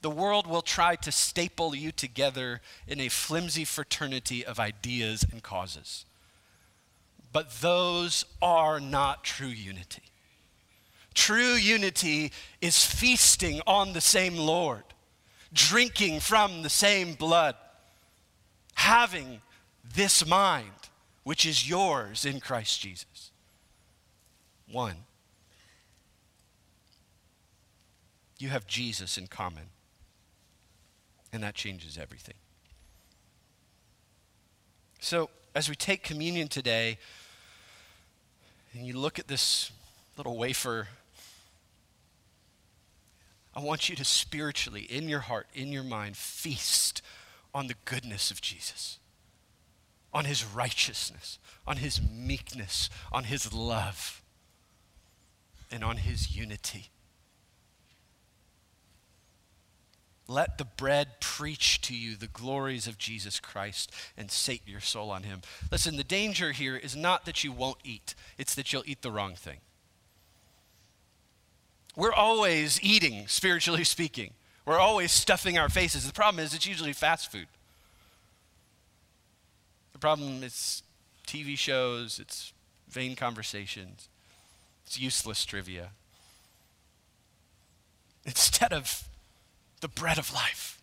The 0.00 0.10
world 0.10 0.46
will 0.46 0.62
try 0.62 0.96
to 0.96 1.12
staple 1.12 1.74
you 1.74 1.92
together 1.92 2.60
in 2.88 3.00
a 3.00 3.08
flimsy 3.08 3.64
fraternity 3.64 4.44
of 4.44 4.58
ideas 4.58 5.24
and 5.30 5.42
causes. 5.42 6.06
But 7.32 7.60
those 7.60 8.24
are 8.40 8.80
not 8.80 9.24
true 9.24 9.46
unity. 9.46 10.02
True 11.14 11.54
unity 11.54 12.32
is 12.60 12.84
feasting 12.84 13.60
on 13.66 13.92
the 13.92 14.00
same 14.00 14.36
Lord, 14.36 14.84
drinking 15.52 16.20
from 16.20 16.62
the 16.62 16.70
same 16.70 17.12
blood, 17.12 17.56
having 18.74 19.42
this 19.94 20.26
mind, 20.26 20.70
which 21.24 21.44
is 21.44 21.68
yours 21.68 22.24
in 22.24 22.40
Christ 22.40 22.80
Jesus. 22.80 23.30
One. 24.70 24.96
You 28.42 28.48
have 28.48 28.66
Jesus 28.66 29.16
in 29.16 29.28
common. 29.28 29.64
And 31.32 31.42
that 31.42 31.54
changes 31.54 31.96
everything. 31.96 32.34
So, 35.00 35.30
as 35.54 35.68
we 35.68 35.74
take 35.74 36.02
communion 36.02 36.48
today, 36.48 36.98
and 38.74 38.86
you 38.86 38.98
look 38.98 39.18
at 39.18 39.28
this 39.28 39.70
little 40.16 40.36
wafer, 40.36 40.88
I 43.54 43.60
want 43.60 43.88
you 43.88 43.96
to 43.96 44.04
spiritually, 44.04 44.82
in 44.82 45.08
your 45.08 45.20
heart, 45.20 45.46
in 45.54 45.68
your 45.72 45.84
mind, 45.84 46.16
feast 46.16 47.02
on 47.54 47.66
the 47.66 47.74
goodness 47.84 48.30
of 48.30 48.40
Jesus, 48.40 48.98
on 50.12 50.24
his 50.24 50.44
righteousness, 50.44 51.38
on 51.66 51.78
his 51.78 52.00
meekness, 52.00 52.90
on 53.10 53.24
his 53.24 53.52
love, 53.52 54.22
and 55.70 55.84
on 55.84 55.98
his 55.98 56.36
unity. 56.36 56.90
Let 60.32 60.56
the 60.56 60.64
bread 60.64 61.20
preach 61.20 61.82
to 61.82 61.94
you 61.94 62.16
the 62.16 62.26
glories 62.26 62.86
of 62.86 62.96
Jesus 62.96 63.38
Christ 63.38 63.92
and 64.16 64.30
sate 64.30 64.62
your 64.64 64.80
soul 64.80 65.10
on 65.10 65.24
him. 65.24 65.42
Listen, 65.70 65.96
the 65.96 66.04
danger 66.04 66.52
here 66.52 66.74
is 66.74 66.96
not 66.96 67.26
that 67.26 67.44
you 67.44 67.52
won't 67.52 67.76
eat, 67.84 68.14
it's 68.38 68.54
that 68.54 68.72
you'll 68.72 68.82
eat 68.86 69.02
the 69.02 69.10
wrong 69.10 69.34
thing. 69.34 69.58
We're 71.94 72.14
always 72.14 72.82
eating, 72.82 73.26
spiritually 73.26 73.84
speaking. 73.96 74.32
We're 74.64 74.78
always 74.78 75.12
stuffing 75.12 75.58
our 75.58 75.68
faces. 75.68 76.06
The 76.06 76.14
problem 76.14 76.42
is, 76.42 76.54
it's 76.54 76.66
usually 76.66 76.94
fast 76.94 77.30
food. 77.30 77.48
The 79.92 79.98
problem 79.98 80.42
is 80.42 80.82
TV 81.26 81.58
shows, 81.58 82.18
it's 82.18 82.54
vain 82.88 83.16
conversations, 83.16 84.08
it's 84.86 84.98
useless 84.98 85.44
trivia. 85.44 85.90
Instead 88.24 88.72
of 88.72 89.08
the 89.82 89.88
bread 89.88 90.16
of 90.16 90.32
life. 90.32 90.80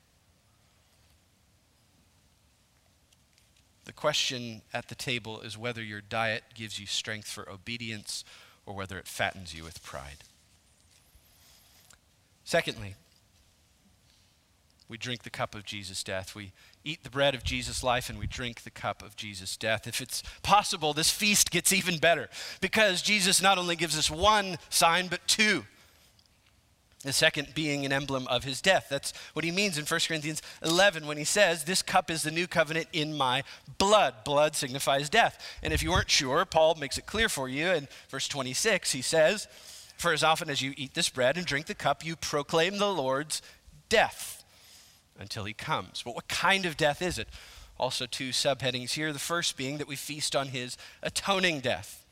The 3.86 3.94
question 3.94 4.62
at 4.72 4.90
the 4.90 4.94
table 4.94 5.42
is 5.42 5.58
whether 5.58 5.82
your 5.82 6.02
diet 6.02 6.44
gives 6.54 6.80
you 6.80 6.86
strength 6.86 7.28
for 7.28 7.50
obedience 7.50 8.24
or 8.68 8.76
whether 8.76 9.00
it 9.00 9.08
fattens 9.08 9.56
you 9.56 9.64
with 9.64 9.82
pride. 9.82 10.18
Secondly, 12.44 12.94
we 14.88 14.98
drink 14.98 15.24
the 15.24 15.30
cup 15.30 15.56
of 15.56 15.66
Jesus' 15.66 16.04
death. 16.04 16.36
We 16.36 16.52
eat 16.84 17.04
the 17.04 17.10
bread 17.10 17.34
of 17.34 17.44
Jesus' 17.44 17.84
life 17.84 18.10
and 18.10 18.20
we 18.20 18.28
drink 18.28 18.64
the 18.64 18.70
cup 18.70 19.02
of 19.02 19.16
Jesus' 19.16 19.56
death. 19.56 19.88
If 19.88 20.02
it's 20.02 20.24
possible, 20.44 20.94
this 20.94 21.10
feast 21.10 21.52
gets 21.52 21.72
even 21.72 22.00
better 22.00 22.28
because 22.60 23.02
Jesus 23.02 23.42
not 23.42 23.58
only 23.58 23.76
gives 23.76 23.98
us 23.98 24.12
one 24.12 24.58
sign, 24.70 25.08
but 25.08 25.26
two. 25.26 25.66
The 27.04 27.14
second 27.14 27.54
being 27.56 27.86
an 27.86 27.94
emblem 27.94 28.28
of 28.28 28.44
his 28.44 28.62
death. 28.62 28.88
That's 28.90 29.14
what 29.32 29.46
he 29.46 29.52
means 29.52 29.78
in 29.78 29.86
1 29.86 30.00
Corinthians 30.06 30.42
11 30.64 31.08
when 31.08 31.18
he 31.18 31.24
says, 31.24 31.64
This 31.64 31.82
cup 31.82 32.12
is 32.12 32.24
the 32.24 32.32
new 32.32 32.46
covenant 32.46 32.88
in 32.92 33.16
my 33.16 33.44
blood. 33.78 34.16
Blood 34.26 34.56
signifies 34.56 35.10
death. 35.10 35.42
And 35.64 35.72
if 35.72 35.82
you 35.82 35.92
weren't 35.92 36.10
sure, 36.10 36.44
Paul 36.44 36.76
makes 36.76 36.98
it 36.98 37.06
clear 37.06 37.30
for 37.30 37.48
you 37.48 37.68
in 37.68 37.88
verse 38.10 38.28
26. 38.28 38.92
He 38.92 39.02
says, 39.02 39.48
For 39.98 40.12
as 40.12 40.26
often 40.26 40.50
as 40.50 40.62
you 40.62 40.74
eat 40.76 40.94
this 40.94 41.08
bread 41.08 41.38
and 41.38 41.46
drink 41.46 41.68
the 41.68 41.76
cup, 41.76 42.06
you 42.06 42.18
proclaim 42.18 42.80
the 42.80 42.92
Lord's 42.92 43.42
death 43.88 44.44
until 45.18 45.46
he 45.46 45.54
comes. 45.54 46.02
But 46.04 46.16
what 46.16 46.28
kind 46.28 46.66
of 46.66 46.76
death 46.76 47.02
is 47.02 47.18
it? 47.18 47.30
Also, 47.78 48.08
two 48.08 48.30
subheadings 48.30 48.92
here. 48.92 49.14
The 49.14 49.20
first 49.20 49.56
being 49.56 49.78
that 49.78 49.88
we 49.88 49.96
feast 49.96 50.36
on 50.36 50.50
his 50.50 50.78
atoning 51.02 51.62
death. 51.62 52.06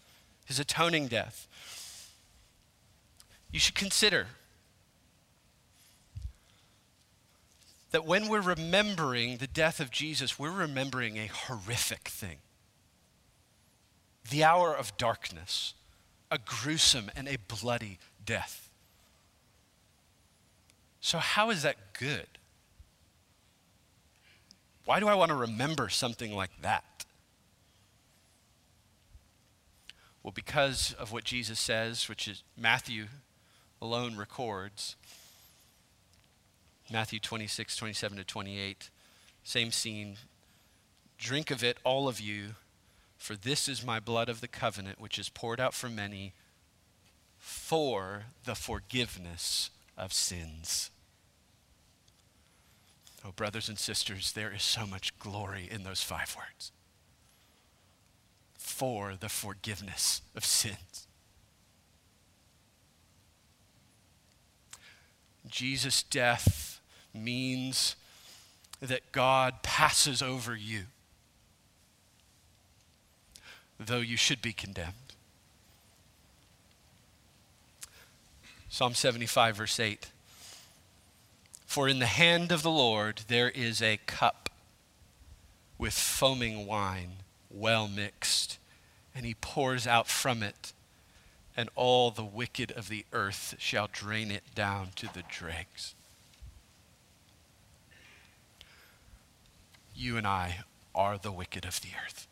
His 0.45 0.59
atoning 0.59 1.07
death. 1.07 1.45
You 3.51 3.59
should 3.59 3.75
consider 3.75 4.27
that 7.97 8.05
when 8.05 8.27
we're 8.27 8.41
remembering 8.41 9.37
the 9.37 9.47
death 9.47 9.79
of 9.79 9.89
Jesus, 9.89 10.37
we're 10.37 10.51
remembering 10.51 11.17
a 11.17 11.25
horrific 11.25 12.09
thing. 12.09 12.37
The 14.29 14.43
hour 14.43 14.71
of 14.71 14.95
darkness, 14.97 15.73
a 16.29 16.37
gruesome 16.37 17.09
and 17.15 17.27
a 17.27 17.37
bloody 17.47 17.97
death. 18.23 18.69
So, 20.99 21.17
how 21.17 21.49
is 21.49 21.63
that 21.63 21.95
good? 21.97 22.27
Why 24.85 24.99
do 24.99 25.07
I 25.07 25.15
want 25.15 25.29
to 25.29 25.35
remember 25.35 25.89
something 25.89 26.35
like 26.35 26.51
that? 26.61 27.03
Well, 30.21 30.33
because 30.35 30.93
of 30.99 31.11
what 31.11 31.23
Jesus 31.23 31.59
says, 31.59 32.07
which 32.07 32.27
is 32.27 32.43
Matthew 32.55 33.07
alone 33.81 34.17
records. 34.17 34.97
Matthew 36.91 37.19
26, 37.19 37.75
27 37.75 38.17
to 38.17 38.23
28. 38.23 38.89
Same 39.43 39.71
scene. 39.71 40.17
Drink 41.17 41.51
of 41.51 41.63
it, 41.63 41.77
all 41.83 42.07
of 42.07 42.19
you, 42.19 42.55
for 43.17 43.35
this 43.35 43.67
is 43.67 43.85
my 43.85 43.99
blood 43.99 44.29
of 44.29 44.41
the 44.41 44.47
covenant, 44.47 44.99
which 44.99 45.17
is 45.17 45.29
poured 45.29 45.59
out 45.59 45.73
for 45.73 45.89
many 45.89 46.33
for 47.39 48.25
the 48.45 48.55
forgiveness 48.55 49.69
of 49.97 50.13
sins. 50.13 50.91
Oh, 53.25 53.31
brothers 53.31 53.67
and 53.67 53.77
sisters, 53.77 54.31
there 54.33 54.53
is 54.53 54.63
so 54.63 54.85
much 54.85 55.17
glory 55.19 55.67
in 55.69 55.83
those 55.83 56.01
five 56.01 56.35
words. 56.37 56.71
For 58.57 59.15
the 59.19 59.29
forgiveness 59.29 60.21
of 60.35 60.45
sins. 60.45 61.07
Jesus' 65.47 66.03
death 66.03 66.76
means 67.23 67.95
that 68.81 69.11
God 69.11 69.63
passes 69.63 70.21
over 70.21 70.55
you, 70.55 70.83
though 73.79 73.99
you 73.99 74.17
should 74.17 74.41
be 74.41 74.53
condemned. 74.53 74.93
Psalm 78.69 78.93
75, 78.93 79.55
verse 79.55 79.79
8 79.79 80.11
For 81.65 81.87
in 81.87 81.99
the 81.99 82.05
hand 82.05 82.51
of 82.51 82.61
the 82.61 82.69
Lord 82.69 83.21
there 83.27 83.49
is 83.49 83.81
a 83.81 83.97
cup 84.05 84.49
with 85.77 85.93
foaming 85.93 86.67
wine, 86.67 87.17
well 87.49 87.87
mixed, 87.87 88.59
and 89.15 89.25
he 89.25 89.33
pours 89.33 89.87
out 89.87 90.07
from 90.07 90.43
it, 90.43 90.73
and 91.55 91.69
all 91.75 92.11
the 92.11 92.23
wicked 92.23 92.71
of 92.71 92.89
the 92.89 93.05
earth 93.13 93.55
shall 93.57 93.89
drain 93.91 94.29
it 94.29 94.43
down 94.53 94.89
to 94.95 95.11
the 95.11 95.23
dregs. 95.27 95.95
You 99.97 100.17
and 100.17 100.27
I 100.27 100.59
are 100.93 101.17
the 101.17 101.31
wicked 101.31 101.65
of 101.65 101.81
the 101.81 101.89
earth. 102.05 102.27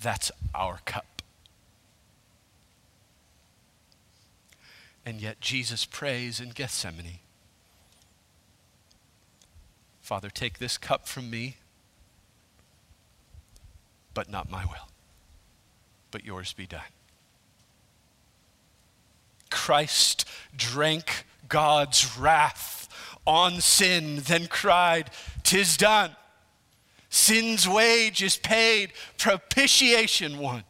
That's 0.00 0.30
our 0.54 0.80
cup. 0.84 1.22
And 5.04 5.20
yet 5.20 5.40
Jesus 5.40 5.84
prays 5.84 6.40
in 6.40 6.50
Gethsemane 6.50 7.18
Father, 10.02 10.28
take 10.28 10.58
this 10.58 10.76
cup 10.76 11.06
from 11.06 11.30
me, 11.30 11.56
but 14.12 14.28
not 14.28 14.50
my 14.50 14.64
will, 14.64 14.88
but 16.10 16.24
yours 16.24 16.52
be 16.52 16.66
done. 16.66 16.82
Christ 19.48 20.28
drank 20.54 21.24
God's 21.48 22.18
wrath 22.18 22.81
on 23.26 23.60
sin, 23.60 24.20
then 24.24 24.46
cried, 24.46 25.10
Tis 25.42 25.76
done. 25.76 26.16
Sin's 27.08 27.68
wage 27.68 28.22
is 28.22 28.36
paid, 28.36 28.92
propitiation 29.18 30.38
won. 30.38 30.64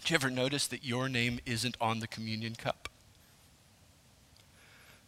Did 0.00 0.10
you 0.10 0.14
ever 0.14 0.30
notice 0.30 0.66
that 0.68 0.84
your 0.84 1.08
name 1.08 1.40
isn't 1.44 1.76
on 1.80 2.00
the 2.00 2.06
communion 2.06 2.54
cup? 2.54 2.88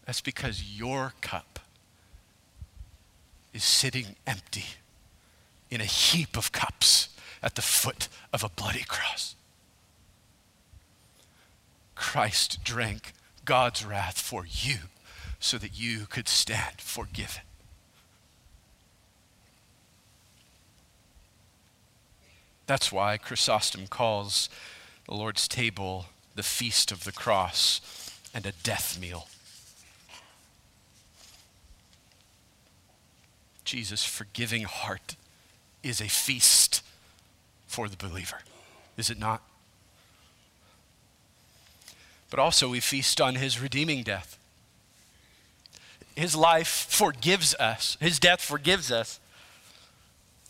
That's 0.05 0.21
because 0.21 0.63
your 0.77 1.15
cup 1.21 1.61
is 3.53 3.65
sitting 3.65 4.17
empty 4.27 4.67
in 5.71 5.81
a 5.81 5.85
heap 5.85 6.37
of 6.37 6.53
cups 6.53 7.09
at 7.43 7.55
the 7.55 7.63
foot 7.63 8.09
of 8.33 8.45
a 8.45 8.49
bloody 8.49 8.85
cross. 8.85 9.35
Christ 11.95 12.63
drank 12.65 13.13
God's 13.45 13.85
wrath 13.85 14.19
for 14.19 14.47
you 14.47 14.77
so 15.39 15.59
that 15.59 15.79
you 15.79 16.07
could 16.07 16.29
stand 16.29 16.81
forgiven. 16.81 17.43
That's 22.67 22.91
why 22.91 23.19
Chrysostom 23.19 23.87
calls 23.89 24.49
the 25.07 25.15
Lord's 25.15 25.47
table 25.47 26.07
the 26.35 26.43
feast 26.43 26.91
of 26.91 27.05
the 27.05 27.13
cross 27.13 28.11
and 28.33 28.47
a 28.47 28.53
death 28.63 28.99
meal. 28.99 29.29
Jesus' 33.65 34.05
forgiving 34.05 34.63
heart 34.63 35.17
is 35.83 36.01
a 36.01 36.09
feast 36.09 36.83
for 37.67 37.89
the 37.89 37.97
believer, 37.97 38.39
is 38.97 39.11
it 39.11 39.19
not? 39.19 39.43
But 42.35 42.43
also 42.43 42.69
we 42.69 42.81
feast 42.81 43.21
on 43.21 43.37
his 43.37 43.61
redeeming 43.61 44.03
death. 44.03 44.41
His 46.17 46.35
life 46.35 46.89
forgives 46.91 47.55
us, 47.61 47.97
his 48.01 48.19
death 48.19 48.41
forgives 48.41 48.91
us 48.91 49.21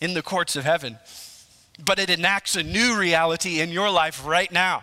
in 0.00 0.14
the 0.14 0.22
courts 0.22 0.56
of 0.56 0.64
heaven, 0.64 0.96
but 1.84 1.98
it 1.98 2.08
enacts 2.08 2.56
a 2.56 2.62
new 2.62 2.98
reality 2.98 3.60
in 3.60 3.68
your 3.68 3.90
life 3.90 4.26
right 4.26 4.50
now. 4.50 4.82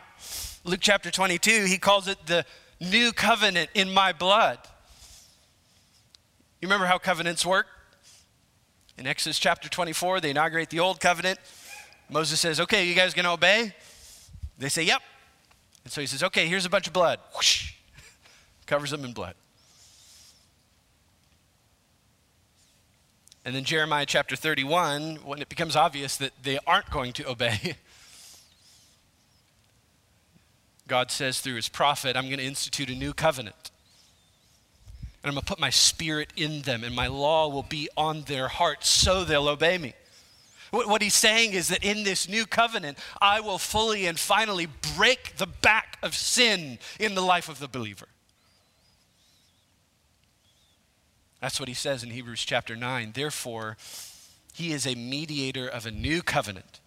Luke 0.64 0.78
chapter 0.80 1.10
22, 1.10 1.66
he 1.66 1.80
calls 1.80 2.08
it 2.08 2.28
the 2.28 2.46
new 2.80 3.12
covenant 3.12 3.72
in 3.74 3.92
my 3.92 4.14
blood. 4.14 4.60
You 6.62 6.68
remember 6.68 6.86
how 6.86 7.00
covenants 7.00 7.44
work? 7.44 7.66
In 9.00 9.08
Exodus 9.08 9.40
chapter 9.40 9.68
24, 9.68 10.20
they 10.20 10.30
inaugurate 10.30 10.70
the 10.70 10.82
old 10.82 11.00
covenant. 11.00 11.40
Moses 12.12 12.40
says, 12.40 12.60
Okay, 12.60 12.86
you 12.86 12.94
guys 12.94 13.16
gonna 13.16 13.34
obey? 13.34 13.74
They 14.60 14.70
say, 14.70 14.84
Yep. 14.84 15.02
And 15.84 15.92
so 15.92 16.02
he 16.02 16.08
says, 16.08 16.24
okay, 16.24 16.48
here's 16.48 16.66
a 16.66 16.70
bunch 16.70 16.88
of 16.88 16.94
blood. 16.94 17.20
Whoosh, 17.36 17.74
covers 18.66 18.92
them 18.92 19.04
in 19.04 19.14
blood. 19.14 19.36
And 23.44 23.56
then 23.56 23.64
Jeremiah 23.64 24.06
chapter 24.06 24.36
31, 24.36 25.18
when 25.26 25.42
it 25.42 25.50
becomes 25.50 25.76
obvious 25.76 26.16
that 26.18 26.32
they 26.44 26.60
aren't 26.68 26.92
going 26.92 27.12
to 27.14 27.28
obey, 27.28 27.76
God 30.88 31.10
says 31.10 31.40
through 31.40 31.56
his 31.56 31.70
prophet, 31.70 32.16
I'm 32.16 32.26
going 32.26 32.38
to 32.38 32.46
institute 32.46 32.90
a 32.90 32.96
new 32.96 33.14
covenant. 33.14 33.72
And 35.24 35.30
I'm 35.30 35.34
going 35.34 35.42
to 35.42 35.48
put 35.48 35.60
my 35.60 35.70
spirit 35.70 36.34
in 36.36 36.62
them, 36.62 36.84
and 36.84 36.96
my 36.96 37.08
law 37.08 37.48
will 37.48 37.64
be 37.64 37.90
on 37.96 38.24
their 38.24 38.48
hearts 38.48 38.90
so 38.90 39.24
they'll 39.24 39.48
obey 39.48 39.78
me. 39.78 39.94
What 40.72 41.02
he's 41.02 41.14
saying 41.14 41.52
is 41.52 41.68
that 41.68 41.84
in 41.84 42.04
this 42.04 42.30
new 42.30 42.46
covenant, 42.46 42.98
I 43.22 43.42
will 43.42 43.58
fully 43.58 44.06
and 44.06 44.18
finally 44.18 44.68
break 44.96 45.36
the 45.36 45.46
back 45.46 45.98
of 46.02 46.16
sin 46.16 46.80
in 46.98 47.14
the 47.14 47.22
life 47.22 47.50
of 47.50 47.60
the 47.60 47.68
believer. 47.68 48.08
That's 51.42 51.60
what 51.60 51.68
he 51.68 51.76
says 51.76 52.04
in 52.04 52.12
Hebrews 52.12 52.46
chapter 52.46 52.78
9. 52.78 53.12
Therefore, 53.14 53.76
he 54.54 54.72
is 54.72 54.88
a 54.88 54.96
mediator 54.96 55.68
of 55.68 55.86
a 55.86 55.92
new 55.92 56.22
covenant, 56.22 56.80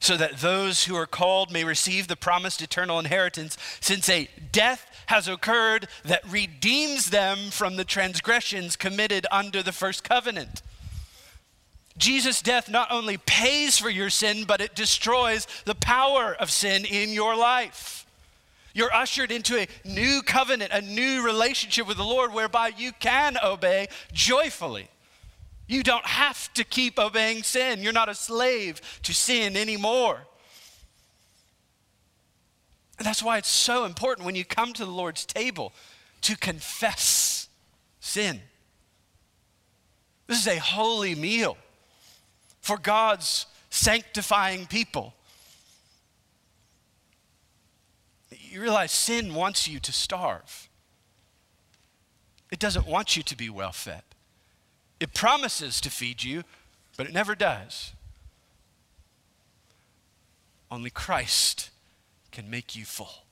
so 0.00 0.16
that 0.16 0.38
those 0.38 0.84
who 0.84 0.96
are 0.96 1.06
called 1.06 1.52
may 1.52 1.62
receive 1.62 2.08
the 2.08 2.16
promised 2.16 2.60
eternal 2.60 2.98
inheritance, 2.98 3.56
since 3.80 4.08
a 4.08 4.28
death 4.50 4.86
has 5.06 5.28
occurred 5.28 5.86
that 6.04 6.28
redeems 6.28 7.10
them 7.10 7.50
from 7.50 7.76
the 7.76 7.84
transgressions 7.84 8.76
committed 8.76 9.26
under 9.30 9.62
the 9.62 9.72
first 9.72 10.02
covenant. 10.02 10.62
Jesus' 12.00 12.42
death 12.42 12.68
not 12.68 12.90
only 12.90 13.18
pays 13.18 13.78
for 13.78 13.90
your 13.90 14.10
sin, 14.10 14.44
but 14.44 14.60
it 14.60 14.74
destroys 14.74 15.46
the 15.64 15.74
power 15.74 16.34
of 16.34 16.50
sin 16.50 16.84
in 16.84 17.10
your 17.10 17.36
life. 17.36 18.06
You're 18.72 18.92
ushered 18.92 19.30
into 19.30 19.58
a 19.58 19.68
new 19.84 20.22
covenant, 20.22 20.72
a 20.72 20.80
new 20.80 21.24
relationship 21.24 21.86
with 21.86 21.96
the 21.96 22.04
Lord 22.04 22.32
whereby 22.32 22.72
you 22.76 22.92
can 22.92 23.36
obey 23.44 23.88
joyfully. 24.12 24.88
You 25.66 25.82
don't 25.82 26.06
have 26.06 26.52
to 26.54 26.64
keep 26.64 26.98
obeying 26.98 27.42
sin. 27.42 27.82
You're 27.82 27.92
not 27.92 28.08
a 28.08 28.14
slave 28.14 28.80
to 29.02 29.12
sin 29.12 29.56
anymore. 29.56 30.20
And 32.98 33.06
that's 33.06 33.22
why 33.22 33.38
it's 33.38 33.48
so 33.48 33.84
important 33.84 34.26
when 34.26 34.36
you 34.36 34.44
come 34.44 34.72
to 34.74 34.84
the 34.84 34.90
Lord's 34.90 35.24
table 35.24 35.72
to 36.22 36.36
confess 36.36 37.48
sin. 38.00 38.40
This 40.26 40.40
is 40.40 40.46
a 40.46 40.58
holy 40.58 41.14
meal 41.14 41.56
for 42.60 42.78
God's 42.78 43.46
sanctifying 43.70 44.66
people. 44.66 45.14
You 48.30 48.60
realize 48.60 48.92
sin 48.92 49.34
wants 49.34 49.68
you 49.68 49.78
to 49.80 49.92
starve. 49.92 50.68
It 52.50 52.58
doesn't 52.58 52.86
want 52.86 53.16
you 53.16 53.22
to 53.22 53.36
be 53.36 53.48
well 53.48 53.72
fed. 53.72 54.02
It 54.98 55.14
promises 55.14 55.80
to 55.80 55.90
feed 55.90 56.24
you, 56.24 56.42
but 56.96 57.06
it 57.06 57.12
never 57.12 57.34
does. 57.34 57.92
Only 60.70 60.90
Christ 60.90 61.70
can 62.30 62.50
make 62.50 62.76
you 62.76 62.84
full. 62.84 63.24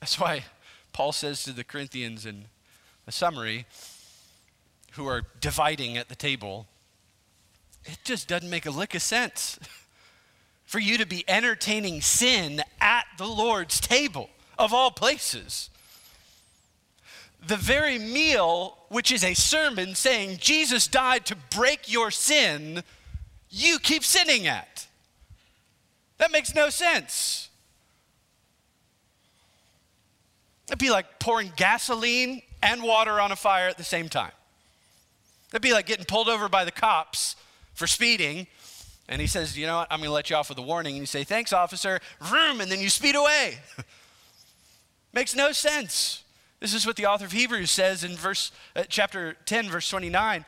That's 0.00 0.20
why 0.20 0.44
Paul 0.92 1.12
says 1.12 1.42
to 1.44 1.52
the 1.52 1.64
Corinthians 1.64 2.24
in 2.24 2.44
a 3.06 3.12
summary 3.12 3.66
who 4.92 5.06
are 5.06 5.22
dividing 5.40 5.96
at 5.96 6.08
the 6.08 6.14
table, 6.14 6.66
it 7.84 7.98
just 8.04 8.28
doesn't 8.28 8.50
make 8.50 8.66
a 8.66 8.70
lick 8.70 8.94
of 8.94 9.02
sense 9.02 9.58
for 10.64 10.78
you 10.78 10.98
to 10.98 11.06
be 11.06 11.24
entertaining 11.28 12.00
sin 12.00 12.62
at 12.80 13.04
the 13.18 13.26
Lord's 13.26 13.80
table, 13.80 14.30
of 14.58 14.72
all 14.72 14.90
places 14.90 15.70
the 17.46 17.56
very 17.56 17.98
meal, 17.98 18.76
which 18.88 19.12
is 19.12 19.22
a 19.22 19.34
sermon 19.34 19.94
saying 19.94 20.38
Jesus 20.40 20.88
died 20.88 21.26
to 21.26 21.36
break 21.54 21.90
your 21.90 22.10
sin, 22.10 22.82
you 23.50 23.78
keep 23.78 24.04
sinning 24.04 24.46
at. 24.46 24.86
That 26.18 26.32
makes 26.32 26.54
no 26.54 26.70
sense. 26.70 27.50
It'd 30.68 30.78
be 30.78 30.90
like 30.90 31.18
pouring 31.18 31.52
gasoline 31.56 32.42
and 32.62 32.82
water 32.82 33.20
on 33.20 33.32
a 33.32 33.36
fire 33.36 33.68
at 33.68 33.78
the 33.78 33.84
same 33.84 34.08
time. 34.08 34.32
It'd 35.50 35.62
be 35.62 35.72
like 35.72 35.86
getting 35.86 36.04
pulled 36.04 36.28
over 36.28 36.48
by 36.48 36.64
the 36.64 36.72
cops 36.72 37.36
for 37.74 37.86
speeding, 37.86 38.46
and 39.08 39.20
he 39.20 39.26
says, 39.26 39.56
You 39.56 39.66
know 39.66 39.78
what? 39.78 39.88
I'm 39.90 40.00
going 40.00 40.08
to 40.08 40.14
let 40.14 40.30
you 40.30 40.36
off 40.36 40.48
with 40.48 40.58
a 40.58 40.62
warning. 40.62 40.94
And 40.94 41.02
you 41.02 41.06
say, 41.06 41.24
Thanks, 41.24 41.52
officer. 41.52 42.00
Vroom, 42.20 42.60
and 42.60 42.70
then 42.70 42.80
you 42.80 42.88
speed 42.88 43.14
away. 43.14 43.58
Makes 45.12 45.34
no 45.34 45.52
sense. 45.52 46.24
This 46.60 46.74
is 46.74 46.86
what 46.86 46.96
the 46.96 47.06
author 47.06 47.26
of 47.26 47.32
Hebrews 47.32 47.70
says 47.70 48.02
in 48.02 48.16
verse 48.16 48.50
uh, 48.74 48.84
chapter 48.88 49.36
10 49.44 49.68
verse 49.68 49.88
29. 49.88 50.44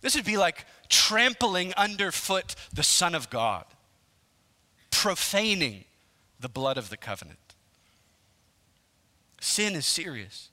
This 0.00 0.16
would 0.16 0.24
be 0.24 0.36
like 0.36 0.66
trampling 0.88 1.72
underfoot 1.74 2.54
the 2.72 2.82
son 2.82 3.14
of 3.14 3.30
God, 3.30 3.64
profaning 4.90 5.84
the 6.38 6.48
blood 6.48 6.76
of 6.76 6.90
the 6.90 6.96
covenant. 6.96 7.38
Sin 9.42 9.74
is 9.74 9.84
serious. 9.84 10.50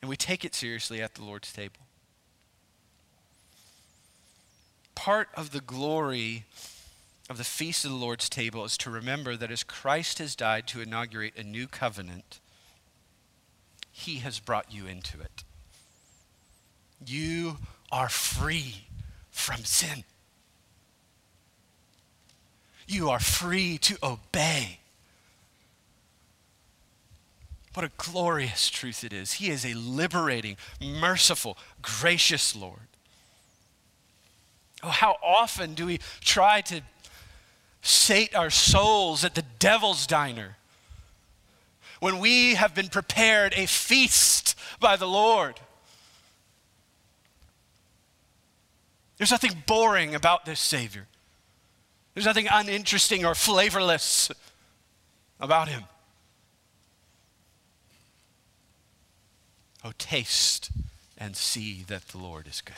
And 0.00 0.08
we 0.08 0.16
take 0.16 0.44
it 0.44 0.54
seriously 0.54 1.02
at 1.02 1.14
the 1.14 1.24
Lord's 1.24 1.52
table. 1.52 1.80
Part 4.94 5.28
of 5.34 5.50
the 5.50 5.60
glory 5.60 6.44
of 7.28 7.38
the 7.38 7.44
feast 7.44 7.84
of 7.84 7.90
the 7.90 7.96
Lord's 7.96 8.28
table 8.28 8.64
is 8.64 8.78
to 8.78 8.90
remember 8.90 9.36
that 9.36 9.50
as 9.50 9.64
Christ 9.64 10.18
has 10.20 10.36
died 10.36 10.68
to 10.68 10.80
inaugurate 10.80 11.36
a 11.36 11.42
new 11.42 11.66
covenant, 11.66 12.38
he 13.90 14.18
has 14.18 14.38
brought 14.38 14.72
you 14.72 14.86
into 14.86 15.20
it. 15.20 15.42
You 17.04 17.58
are 17.90 18.08
free 18.08 18.86
from 19.32 19.64
sin. 19.64 20.04
You 22.86 23.10
are 23.10 23.20
free 23.20 23.76
to 23.78 23.98
obey. 24.02 24.79
What 27.74 27.84
a 27.84 27.90
glorious 27.96 28.68
truth 28.68 29.04
it 29.04 29.12
is. 29.12 29.34
He 29.34 29.50
is 29.50 29.64
a 29.64 29.74
liberating, 29.74 30.56
merciful, 30.80 31.56
gracious 31.82 32.56
Lord. 32.56 32.88
Oh, 34.82 34.88
how 34.88 35.16
often 35.22 35.74
do 35.74 35.86
we 35.86 36.00
try 36.20 36.62
to 36.62 36.82
sate 37.82 38.34
our 38.34 38.50
souls 38.50 39.24
at 39.24 39.34
the 39.34 39.44
devil's 39.58 40.06
diner 40.06 40.56
when 42.00 42.18
we 42.18 42.54
have 42.54 42.74
been 42.74 42.88
prepared 42.88 43.52
a 43.56 43.66
feast 43.66 44.58
by 44.80 44.96
the 44.96 45.06
Lord. 45.06 45.60
There's 49.18 49.30
nothing 49.30 49.62
boring 49.66 50.14
about 50.14 50.46
this 50.46 50.60
Savior. 50.60 51.06
There's 52.14 52.26
nothing 52.26 52.48
uninteresting 52.50 53.24
or 53.24 53.34
flavorless 53.34 54.30
about 55.38 55.68
him. 55.68 55.84
Oh, 59.84 59.92
taste 59.98 60.70
and 61.16 61.36
see 61.36 61.84
that 61.88 62.08
the 62.08 62.18
Lord 62.18 62.46
is 62.46 62.60
good. 62.60 62.74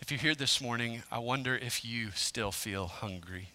If 0.00 0.10
you're 0.10 0.20
here 0.20 0.34
this 0.34 0.60
morning, 0.60 1.02
I 1.12 1.18
wonder 1.18 1.54
if 1.54 1.84
you 1.84 2.10
still 2.14 2.50
feel 2.50 2.86
hungry 2.86 3.48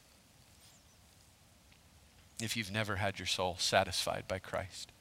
if 2.41 2.57
you've 2.57 2.71
never 2.71 2.97
had 2.97 3.19
your 3.19 3.25
soul 3.25 3.55
satisfied 3.57 4.27
by 4.27 4.37
Christ. 4.37 4.91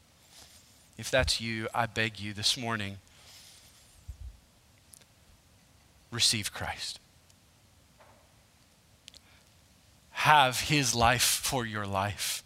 If 0.97 1.11
that's 1.11 1.41
you, 1.41 1.69
I 1.75 1.87
beg 1.87 2.21
you 2.21 2.33
this 2.33 2.57
morning 2.57 2.99
receive 6.11 6.53
Christ. 6.53 7.01
Have 10.11 10.61
his 10.61 10.95
life 10.95 11.23
for 11.23 11.67
your 11.67 11.87
life. 11.87 12.45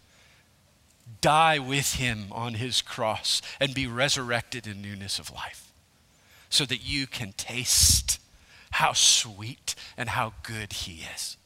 Die 1.21 1.59
with 1.59 1.95
him 1.95 2.27
on 2.31 2.55
his 2.55 2.81
cross 2.81 3.41
and 3.59 3.73
be 3.73 3.87
resurrected 3.87 4.67
in 4.67 4.81
newness 4.81 5.19
of 5.19 5.31
life 5.31 5.71
so 6.49 6.65
that 6.65 6.77
you 6.77 7.07
can 7.07 7.33
taste 7.33 8.19
how 8.71 8.93
sweet 8.93 9.75
and 9.97 10.09
how 10.09 10.33
good 10.43 10.73
he 10.73 11.05
is. 11.13 11.37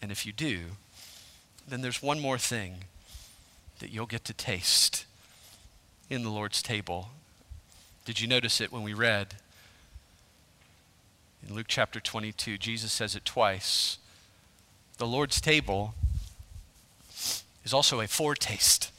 And 0.00 0.10
if 0.10 0.26
you 0.26 0.32
do, 0.32 0.60
then 1.68 1.80
there's 1.80 2.02
one 2.02 2.18
more 2.18 2.38
thing 2.38 2.84
that 3.78 3.90
you'll 3.90 4.06
get 4.06 4.24
to 4.24 4.32
taste 4.32 5.04
in 6.10 6.24
the 6.24 6.30
Lord's 6.30 6.60
table. 6.60 7.10
Did 8.04 8.20
you 8.20 8.26
notice 8.26 8.60
it 8.60 8.72
when 8.72 8.82
we 8.82 8.94
read 8.94 9.36
in 11.46 11.54
Luke 11.54 11.66
chapter 11.68 12.00
22? 12.00 12.58
Jesus 12.58 12.92
says 12.92 13.14
it 13.14 13.24
twice. 13.24 13.98
The 14.98 15.06
Lord's 15.06 15.40
table 15.40 15.94
is 17.64 17.72
also 17.72 18.00
a 18.00 18.06
foretaste. 18.06 18.90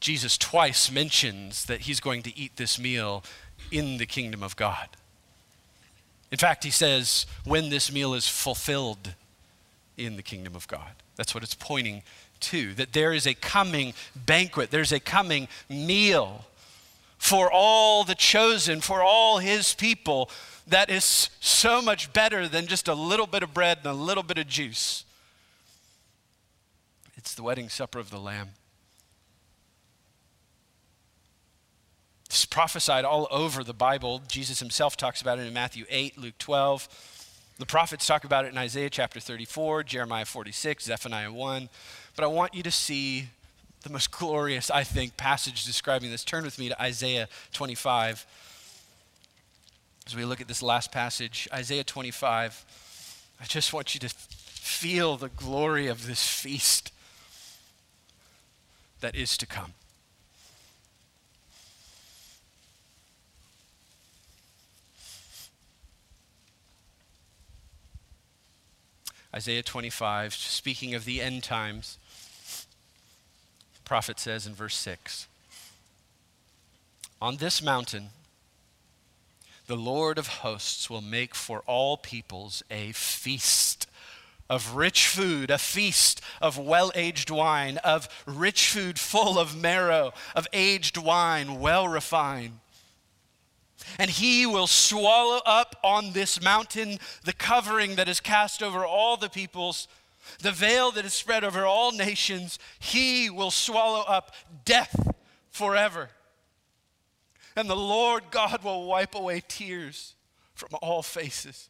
Jesus 0.00 0.38
twice 0.38 0.90
mentions 0.90 1.66
that 1.66 1.82
he's 1.82 2.00
going 2.00 2.22
to 2.22 2.36
eat 2.36 2.56
this 2.56 2.78
meal 2.78 3.22
in 3.70 3.98
the 3.98 4.06
kingdom 4.06 4.42
of 4.42 4.56
God. 4.56 4.88
In 6.30 6.38
fact, 6.38 6.64
he 6.64 6.70
says, 6.70 7.26
when 7.44 7.70
this 7.70 7.92
meal 7.92 8.14
is 8.14 8.28
fulfilled 8.28 9.14
in 9.96 10.16
the 10.16 10.22
kingdom 10.22 10.54
of 10.54 10.66
God. 10.68 10.92
That's 11.16 11.34
what 11.34 11.44
it's 11.44 11.54
pointing 11.54 12.02
to, 12.40 12.72
that 12.74 12.92
there 12.94 13.12
is 13.12 13.26
a 13.26 13.34
coming 13.34 13.92
banquet, 14.16 14.70
there's 14.70 14.92
a 14.92 15.00
coming 15.00 15.48
meal 15.68 16.46
for 17.20 17.52
all 17.52 18.02
the 18.02 18.14
chosen, 18.14 18.80
for 18.80 19.02
all 19.02 19.38
his 19.38 19.74
people, 19.74 20.30
that 20.66 20.88
is 20.88 21.28
so 21.38 21.82
much 21.82 22.14
better 22.14 22.48
than 22.48 22.66
just 22.66 22.88
a 22.88 22.94
little 22.94 23.26
bit 23.26 23.42
of 23.42 23.52
bread 23.52 23.76
and 23.84 23.86
a 23.86 23.92
little 23.92 24.22
bit 24.22 24.38
of 24.38 24.48
juice. 24.48 25.04
It's 27.16 27.34
the 27.34 27.42
wedding 27.42 27.68
supper 27.68 27.98
of 27.98 28.08
the 28.08 28.18
Lamb. 28.18 28.48
It's 32.24 32.46
prophesied 32.46 33.04
all 33.04 33.28
over 33.30 33.62
the 33.62 33.74
Bible. 33.74 34.22
Jesus 34.26 34.58
himself 34.58 34.96
talks 34.96 35.20
about 35.20 35.38
it 35.38 35.46
in 35.46 35.52
Matthew 35.52 35.84
8, 35.90 36.16
Luke 36.16 36.38
12. 36.38 36.88
The 37.58 37.66
prophets 37.66 38.06
talk 38.06 38.24
about 38.24 38.46
it 38.46 38.48
in 38.48 38.56
Isaiah 38.56 38.88
chapter 38.88 39.20
34, 39.20 39.82
Jeremiah 39.82 40.24
46, 40.24 40.84
Zephaniah 40.84 41.30
1. 41.30 41.68
But 42.16 42.24
I 42.24 42.28
want 42.28 42.54
you 42.54 42.62
to 42.62 42.70
see 42.70 43.28
the 43.82 43.90
most 43.90 44.10
glorious, 44.10 44.70
I 44.70 44.84
think, 44.84 45.16
passage 45.16 45.64
describing 45.64 46.10
this. 46.10 46.24
Turn 46.24 46.44
with 46.44 46.58
me 46.58 46.68
to 46.68 46.82
Isaiah 46.82 47.28
25. 47.52 48.26
As 50.06 50.16
we 50.16 50.24
look 50.24 50.40
at 50.40 50.48
this 50.48 50.62
last 50.62 50.92
passage, 50.92 51.48
Isaiah 51.52 51.84
25, 51.84 52.64
I 53.40 53.44
just 53.44 53.72
want 53.72 53.94
you 53.94 54.00
to 54.00 54.08
feel 54.08 55.16
the 55.16 55.28
glory 55.30 55.86
of 55.86 56.06
this 56.06 56.28
feast 56.28 56.92
that 59.00 59.14
is 59.14 59.36
to 59.38 59.46
come. 59.46 59.72
Isaiah 69.34 69.62
25, 69.62 70.34
speaking 70.34 70.94
of 70.94 71.04
the 71.04 71.22
end 71.22 71.44
times, 71.44 71.98
prophet 73.90 74.20
says 74.20 74.46
in 74.46 74.54
verse 74.54 74.76
6 74.76 75.26
On 77.20 77.38
this 77.38 77.60
mountain, 77.60 78.10
the 79.66 79.74
Lord 79.74 80.16
of 80.16 80.28
hosts 80.28 80.88
will 80.88 81.00
make 81.00 81.34
for 81.34 81.64
all 81.66 81.96
peoples 81.96 82.62
a 82.70 82.92
feast 82.92 83.88
of 84.48 84.76
rich 84.76 85.08
food, 85.08 85.50
a 85.50 85.58
feast 85.58 86.20
of 86.40 86.56
well 86.56 86.92
aged 86.94 87.30
wine, 87.30 87.78
of 87.78 88.08
rich 88.26 88.68
food 88.68 88.96
full 88.96 89.40
of 89.40 89.60
marrow, 89.60 90.12
of 90.36 90.46
aged 90.52 90.96
wine 90.96 91.58
well 91.58 91.88
refined. 91.88 92.60
And 93.98 94.08
he 94.08 94.46
will 94.46 94.68
swallow 94.68 95.40
up 95.44 95.74
on 95.82 96.12
this 96.12 96.40
mountain 96.40 97.00
the 97.24 97.32
covering 97.32 97.96
that 97.96 98.08
is 98.08 98.20
cast 98.20 98.62
over 98.62 98.86
all 98.86 99.16
the 99.16 99.28
peoples, 99.28 99.88
the 100.38 100.52
veil 100.52 100.90
that 100.92 101.04
is 101.04 101.14
spread 101.14 101.44
over 101.44 101.64
all 101.64 101.92
nations. 101.92 102.58
He 102.78 103.30
will 103.30 103.50
swallow 103.50 104.04
up 104.06 104.34
death 104.64 105.14
forever. 105.50 106.10
And 107.56 107.68
the 107.68 107.76
Lord 107.76 108.24
God 108.30 108.62
will 108.64 108.86
wipe 108.86 109.14
away 109.14 109.42
tears 109.46 110.14
from 110.54 110.70
all 110.80 111.02
faces. 111.02 111.68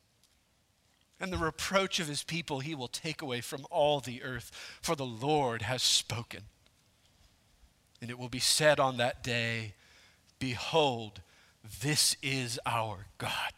And 1.19 1.33
the 1.33 1.39
reproach 1.39 2.01
of 2.01 2.09
his 2.09 2.23
people 2.23 2.61
he 2.61 2.75
will 2.75 2.89
take 2.89 3.23
away 3.23 3.41
from 3.41 3.67
all 3.71 4.01
the 4.01 4.23
earth, 4.23 4.51
for 4.81 4.95
the 4.95 5.07
Lord 5.07 5.63
has 5.63 5.83
spoken. 5.83 6.43
And 8.01 8.11
it 8.11 8.19
will 8.19 8.29
be 8.29 8.39
said 8.39 8.81
on 8.81 8.97
that 8.97 9.23
day, 9.23 9.75
Behold, 10.39 11.21
this 11.83 12.17
is 12.23 12.59
our 12.65 13.07
God. 13.19 13.53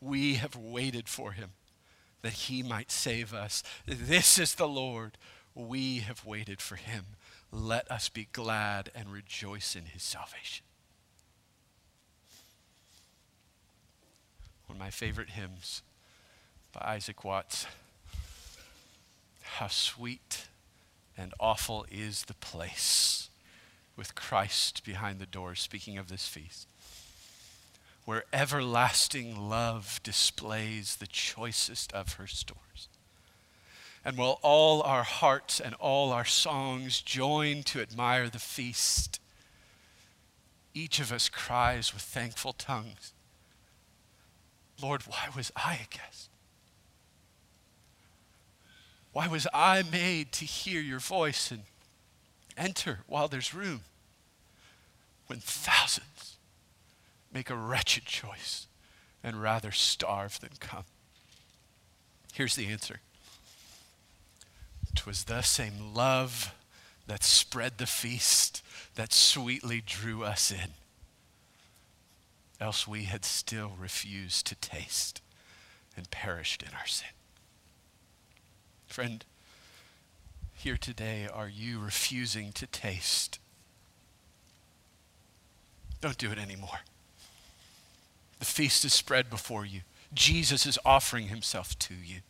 We 0.00 0.36
have 0.36 0.56
waited 0.56 1.08
for 1.08 1.32
him 1.32 1.50
that 2.22 2.32
he 2.32 2.62
might 2.62 2.90
save 2.90 3.32
us. 3.32 3.62
This 3.86 4.38
is 4.38 4.54
the 4.54 4.68
Lord. 4.68 5.18
We 5.54 5.98
have 6.00 6.24
waited 6.24 6.60
for 6.60 6.76
him. 6.76 7.04
Let 7.52 7.90
us 7.90 8.08
be 8.08 8.28
glad 8.32 8.90
and 8.94 9.12
rejoice 9.12 9.74
in 9.74 9.86
his 9.86 10.02
salvation. 10.02 10.64
One 14.66 14.76
of 14.76 14.80
my 14.80 14.90
favorite 14.90 15.30
hymns 15.30 15.82
by 16.72 16.94
Isaac 16.94 17.24
Watts. 17.24 17.66
How 19.42 19.66
sweet 19.66 20.46
and 21.18 21.34
awful 21.40 21.84
is 21.90 22.24
the 22.24 22.34
place 22.34 23.30
with 23.96 24.14
Christ 24.14 24.84
behind 24.84 25.18
the 25.18 25.26
door, 25.26 25.54
speaking 25.54 25.98
of 25.98 26.08
this 26.08 26.26
feast, 26.26 26.68
where 28.04 28.24
everlasting 28.32 29.48
love 29.48 30.00
displays 30.02 30.96
the 30.96 31.06
choicest 31.06 31.92
of 31.92 32.14
her 32.14 32.26
stores. 32.26 32.88
And 34.04 34.16
while 34.16 34.38
all 34.42 34.82
our 34.82 35.02
hearts 35.02 35.60
and 35.60 35.74
all 35.74 36.10
our 36.10 36.24
songs 36.24 37.00
join 37.00 37.62
to 37.64 37.80
admire 37.80 38.28
the 38.28 38.38
feast, 38.38 39.20
each 40.72 40.98
of 41.00 41.12
us 41.12 41.28
cries 41.28 41.92
with 41.92 42.02
thankful 42.02 42.52
tongues, 42.52 43.12
Lord, 44.82 45.02
why 45.02 45.28
was 45.36 45.52
I 45.54 45.74
a 45.74 45.94
guest? 45.94 46.30
Why 49.12 49.28
was 49.28 49.46
I 49.52 49.82
made 49.82 50.32
to 50.32 50.46
hear 50.46 50.80
your 50.80 51.00
voice 51.00 51.50
and 51.50 51.64
enter 52.56 53.00
while 53.06 53.28
there's 53.28 53.52
room? 53.52 53.82
when 55.30 55.38
thousands 55.38 56.38
make 57.32 57.50
a 57.50 57.56
wretched 57.56 58.04
choice 58.04 58.66
and 59.22 59.42
rather 59.42 59.72
starve 59.72 60.40
than 60.40 60.50
come? 60.58 60.84
Here's 62.32 62.56
the 62.56 62.68
answer. 62.68 63.00
Twas 64.94 65.24
the 65.24 65.42
same 65.42 65.94
love 65.94 66.54
that 67.06 67.24
spread 67.24 67.78
the 67.78 67.86
feast 67.86 68.62
that 68.94 69.12
sweetly 69.12 69.82
drew 69.84 70.24
us 70.24 70.50
in. 70.50 70.70
Else 72.60 72.86
we 72.86 73.04
had 73.04 73.24
still 73.24 73.72
refused 73.78 74.46
to 74.48 74.54
taste 74.54 75.22
and 75.96 76.10
perished 76.10 76.62
in 76.62 76.70
our 76.78 76.86
sin. 76.86 77.08
Friend, 78.86 79.24
here 80.52 80.76
today, 80.76 81.26
are 81.32 81.48
you 81.48 81.78
refusing 81.78 82.52
to 82.52 82.66
taste 82.66 83.38
don't 86.00 86.16
do 86.16 86.30
it 86.30 86.38
anymore. 86.38 86.80
The 88.40 88.46
feast 88.46 88.84
is 88.86 88.94
spread 88.94 89.30
before 89.30 89.64
you. 89.64 89.82
Jesus 90.12 90.66
is 90.66 90.78
offering 90.84 91.28
himself 91.28 91.78
to 91.80 91.94
you. 91.94 92.20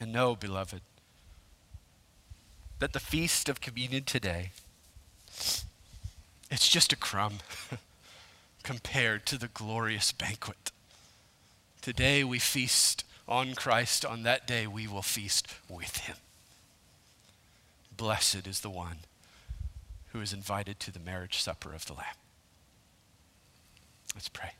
And 0.00 0.12
know, 0.12 0.34
beloved, 0.34 0.82
that 2.80 2.92
the 2.92 3.00
feast 3.00 3.48
of 3.48 3.60
communion 3.60 4.02
today, 4.02 4.50
it's 6.50 6.68
just 6.68 6.92
a 6.92 6.96
crumb 6.96 7.38
compared 8.64 9.24
to 9.26 9.38
the 9.38 9.48
glorious 9.48 10.10
banquet. 10.10 10.72
Today 11.80 12.24
we 12.24 12.40
feast 12.40 13.04
on 13.28 13.54
Christ. 13.54 14.04
On 14.04 14.24
that 14.24 14.46
day 14.48 14.66
we 14.66 14.88
will 14.88 15.02
feast 15.02 15.46
with 15.68 15.98
him. 15.98 16.16
Blessed 17.96 18.48
is 18.48 18.60
the 18.60 18.70
one 18.70 18.98
who 20.14 20.20
is 20.20 20.32
invited 20.32 20.78
to 20.78 20.92
the 20.92 21.00
marriage 21.00 21.42
supper 21.42 21.74
of 21.74 21.84
the 21.86 21.92
Lamb. 21.92 22.06
Let's 24.14 24.28
pray. 24.28 24.52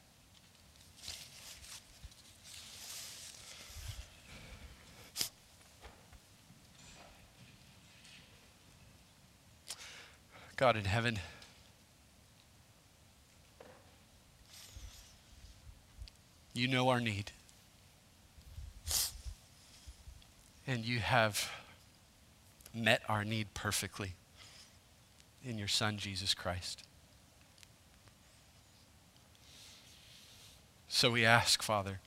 God 10.56 10.76
in 10.76 10.86
heaven, 10.86 11.20
you 16.52 16.66
know 16.66 16.88
our 16.88 16.98
need. 16.98 17.30
And 20.66 20.84
you 20.84 20.98
have 20.98 21.48
met 22.74 23.02
our 23.08 23.24
need 23.24 23.54
perfectly 23.54 24.14
in 25.44 25.58
your 25.58 25.68
Son, 25.68 25.98
Jesus 25.98 26.34
Christ. 26.34 26.82
So 30.88 31.10
we 31.10 31.24
ask, 31.24 31.62
Father, 31.62 32.00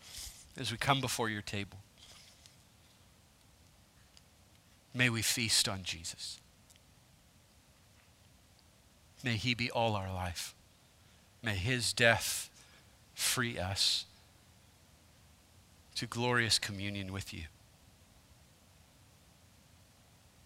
as 0.57 0.71
we 0.71 0.77
come 0.77 1.01
before 1.01 1.29
your 1.29 1.41
table, 1.41 1.79
may 4.93 5.09
we 5.09 5.21
feast 5.21 5.67
on 5.67 5.83
Jesus. 5.83 6.39
May 9.23 9.35
he 9.35 9.53
be 9.53 9.69
all 9.69 9.95
our 9.95 10.11
life. 10.11 10.55
May 11.43 11.55
his 11.55 11.93
death 11.93 12.49
free 13.13 13.59
us 13.59 14.05
to 15.95 16.05
glorious 16.05 16.59
communion 16.59 17.11
with 17.11 17.33
you 17.33 17.43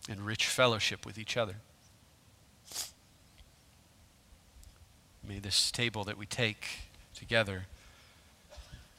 and 0.10 0.26
rich 0.26 0.48
fellowship 0.48 1.06
with 1.06 1.18
each 1.18 1.38
other. 1.38 1.58
May 5.28 5.40
this 5.40 5.72
table 5.72 6.04
that 6.06 6.18
we 6.18 6.26
take 6.26 6.68
together 7.16 7.64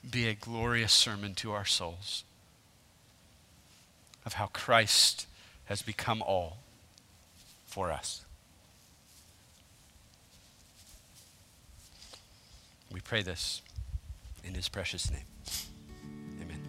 be 0.08 0.28
a 0.28 0.34
glorious 0.34 0.92
sermon 0.92 1.34
to 1.34 1.52
our 1.52 1.64
souls 1.64 2.24
of 4.24 4.34
how 4.34 4.46
Christ 4.46 5.26
has 5.66 5.82
become 5.82 6.22
all 6.22 6.58
for 7.66 7.90
us. 7.90 8.24
We 12.92 13.00
pray 13.00 13.22
this 13.22 13.62
in 14.44 14.54
his 14.54 14.68
precious 14.68 15.10
name. 15.10 15.24
Amen. 16.42 16.60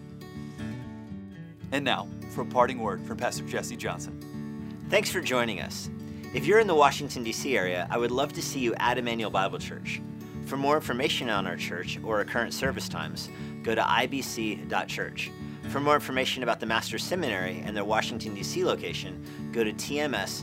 And 1.70 1.84
now, 1.84 2.08
for 2.30 2.42
a 2.42 2.46
parting 2.46 2.78
word 2.78 3.04
from 3.06 3.18
Pastor 3.18 3.44
Jesse 3.44 3.76
Johnson. 3.76 4.86
Thanks 4.88 5.10
for 5.10 5.20
joining 5.20 5.60
us. 5.60 5.90
If 6.34 6.46
you're 6.46 6.58
in 6.58 6.66
the 6.66 6.74
Washington, 6.74 7.22
D.C. 7.22 7.56
area, 7.56 7.86
I 7.88 7.96
would 7.96 8.10
love 8.10 8.32
to 8.32 8.42
see 8.42 8.58
you 8.58 8.74
at 8.80 8.98
Immanuel 8.98 9.30
Bible 9.30 9.60
Church. 9.60 10.02
For 10.46 10.56
more 10.56 10.74
information 10.74 11.30
on 11.30 11.46
our 11.46 11.56
church 11.56 11.96
or 12.02 12.18
our 12.18 12.24
current 12.24 12.52
service 12.52 12.88
times, 12.88 13.28
go 13.62 13.72
to 13.72 13.80
ibc.church. 13.80 15.30
For 15.70 15.78
more 15.78 15.94
information 15.94 16.42
about 16.42 16.58
the 16.58 16.66
Master's 16.66 17.04
Seminary 17.04 17.62
and 17.64 17.76
their 17.76 17.84
Washington, 17.84 18.34
D.C. 18.34 18.64
location, 18.64 19.24
go 19.52 19.62
to 19.62 19.72
tms.edu. 19.72 20.40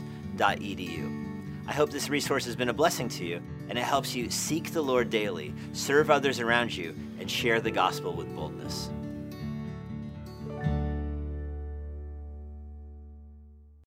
I 1.66 1.72
hope 1.72 1.90
this 1.90 2.08
resource 2.08 2.46
has 2.46 2.56
been 2.56 2.70
a 2.70 2.72
blessing 2.72 3.10
to 3.10 3.26
you 3.26 3.42
and 3.68 3.78
it 3.78 3.84
helps 3.84 4.14
you 4.14 4.30
seek 4.30 4.72
the 4.72 4.80
Lord 4.80 5.10
daily, 5.10 5.52
serve 5.74 6.10
others 6.10 6.40
around 6.40 6.74
you, 6.74 6.96
and 7.20 7.30
share 7.30 7.60
the 7.60 7.70
gospel 7.70 8.14
with 8.14 8.34
boldness. 8.34 8.88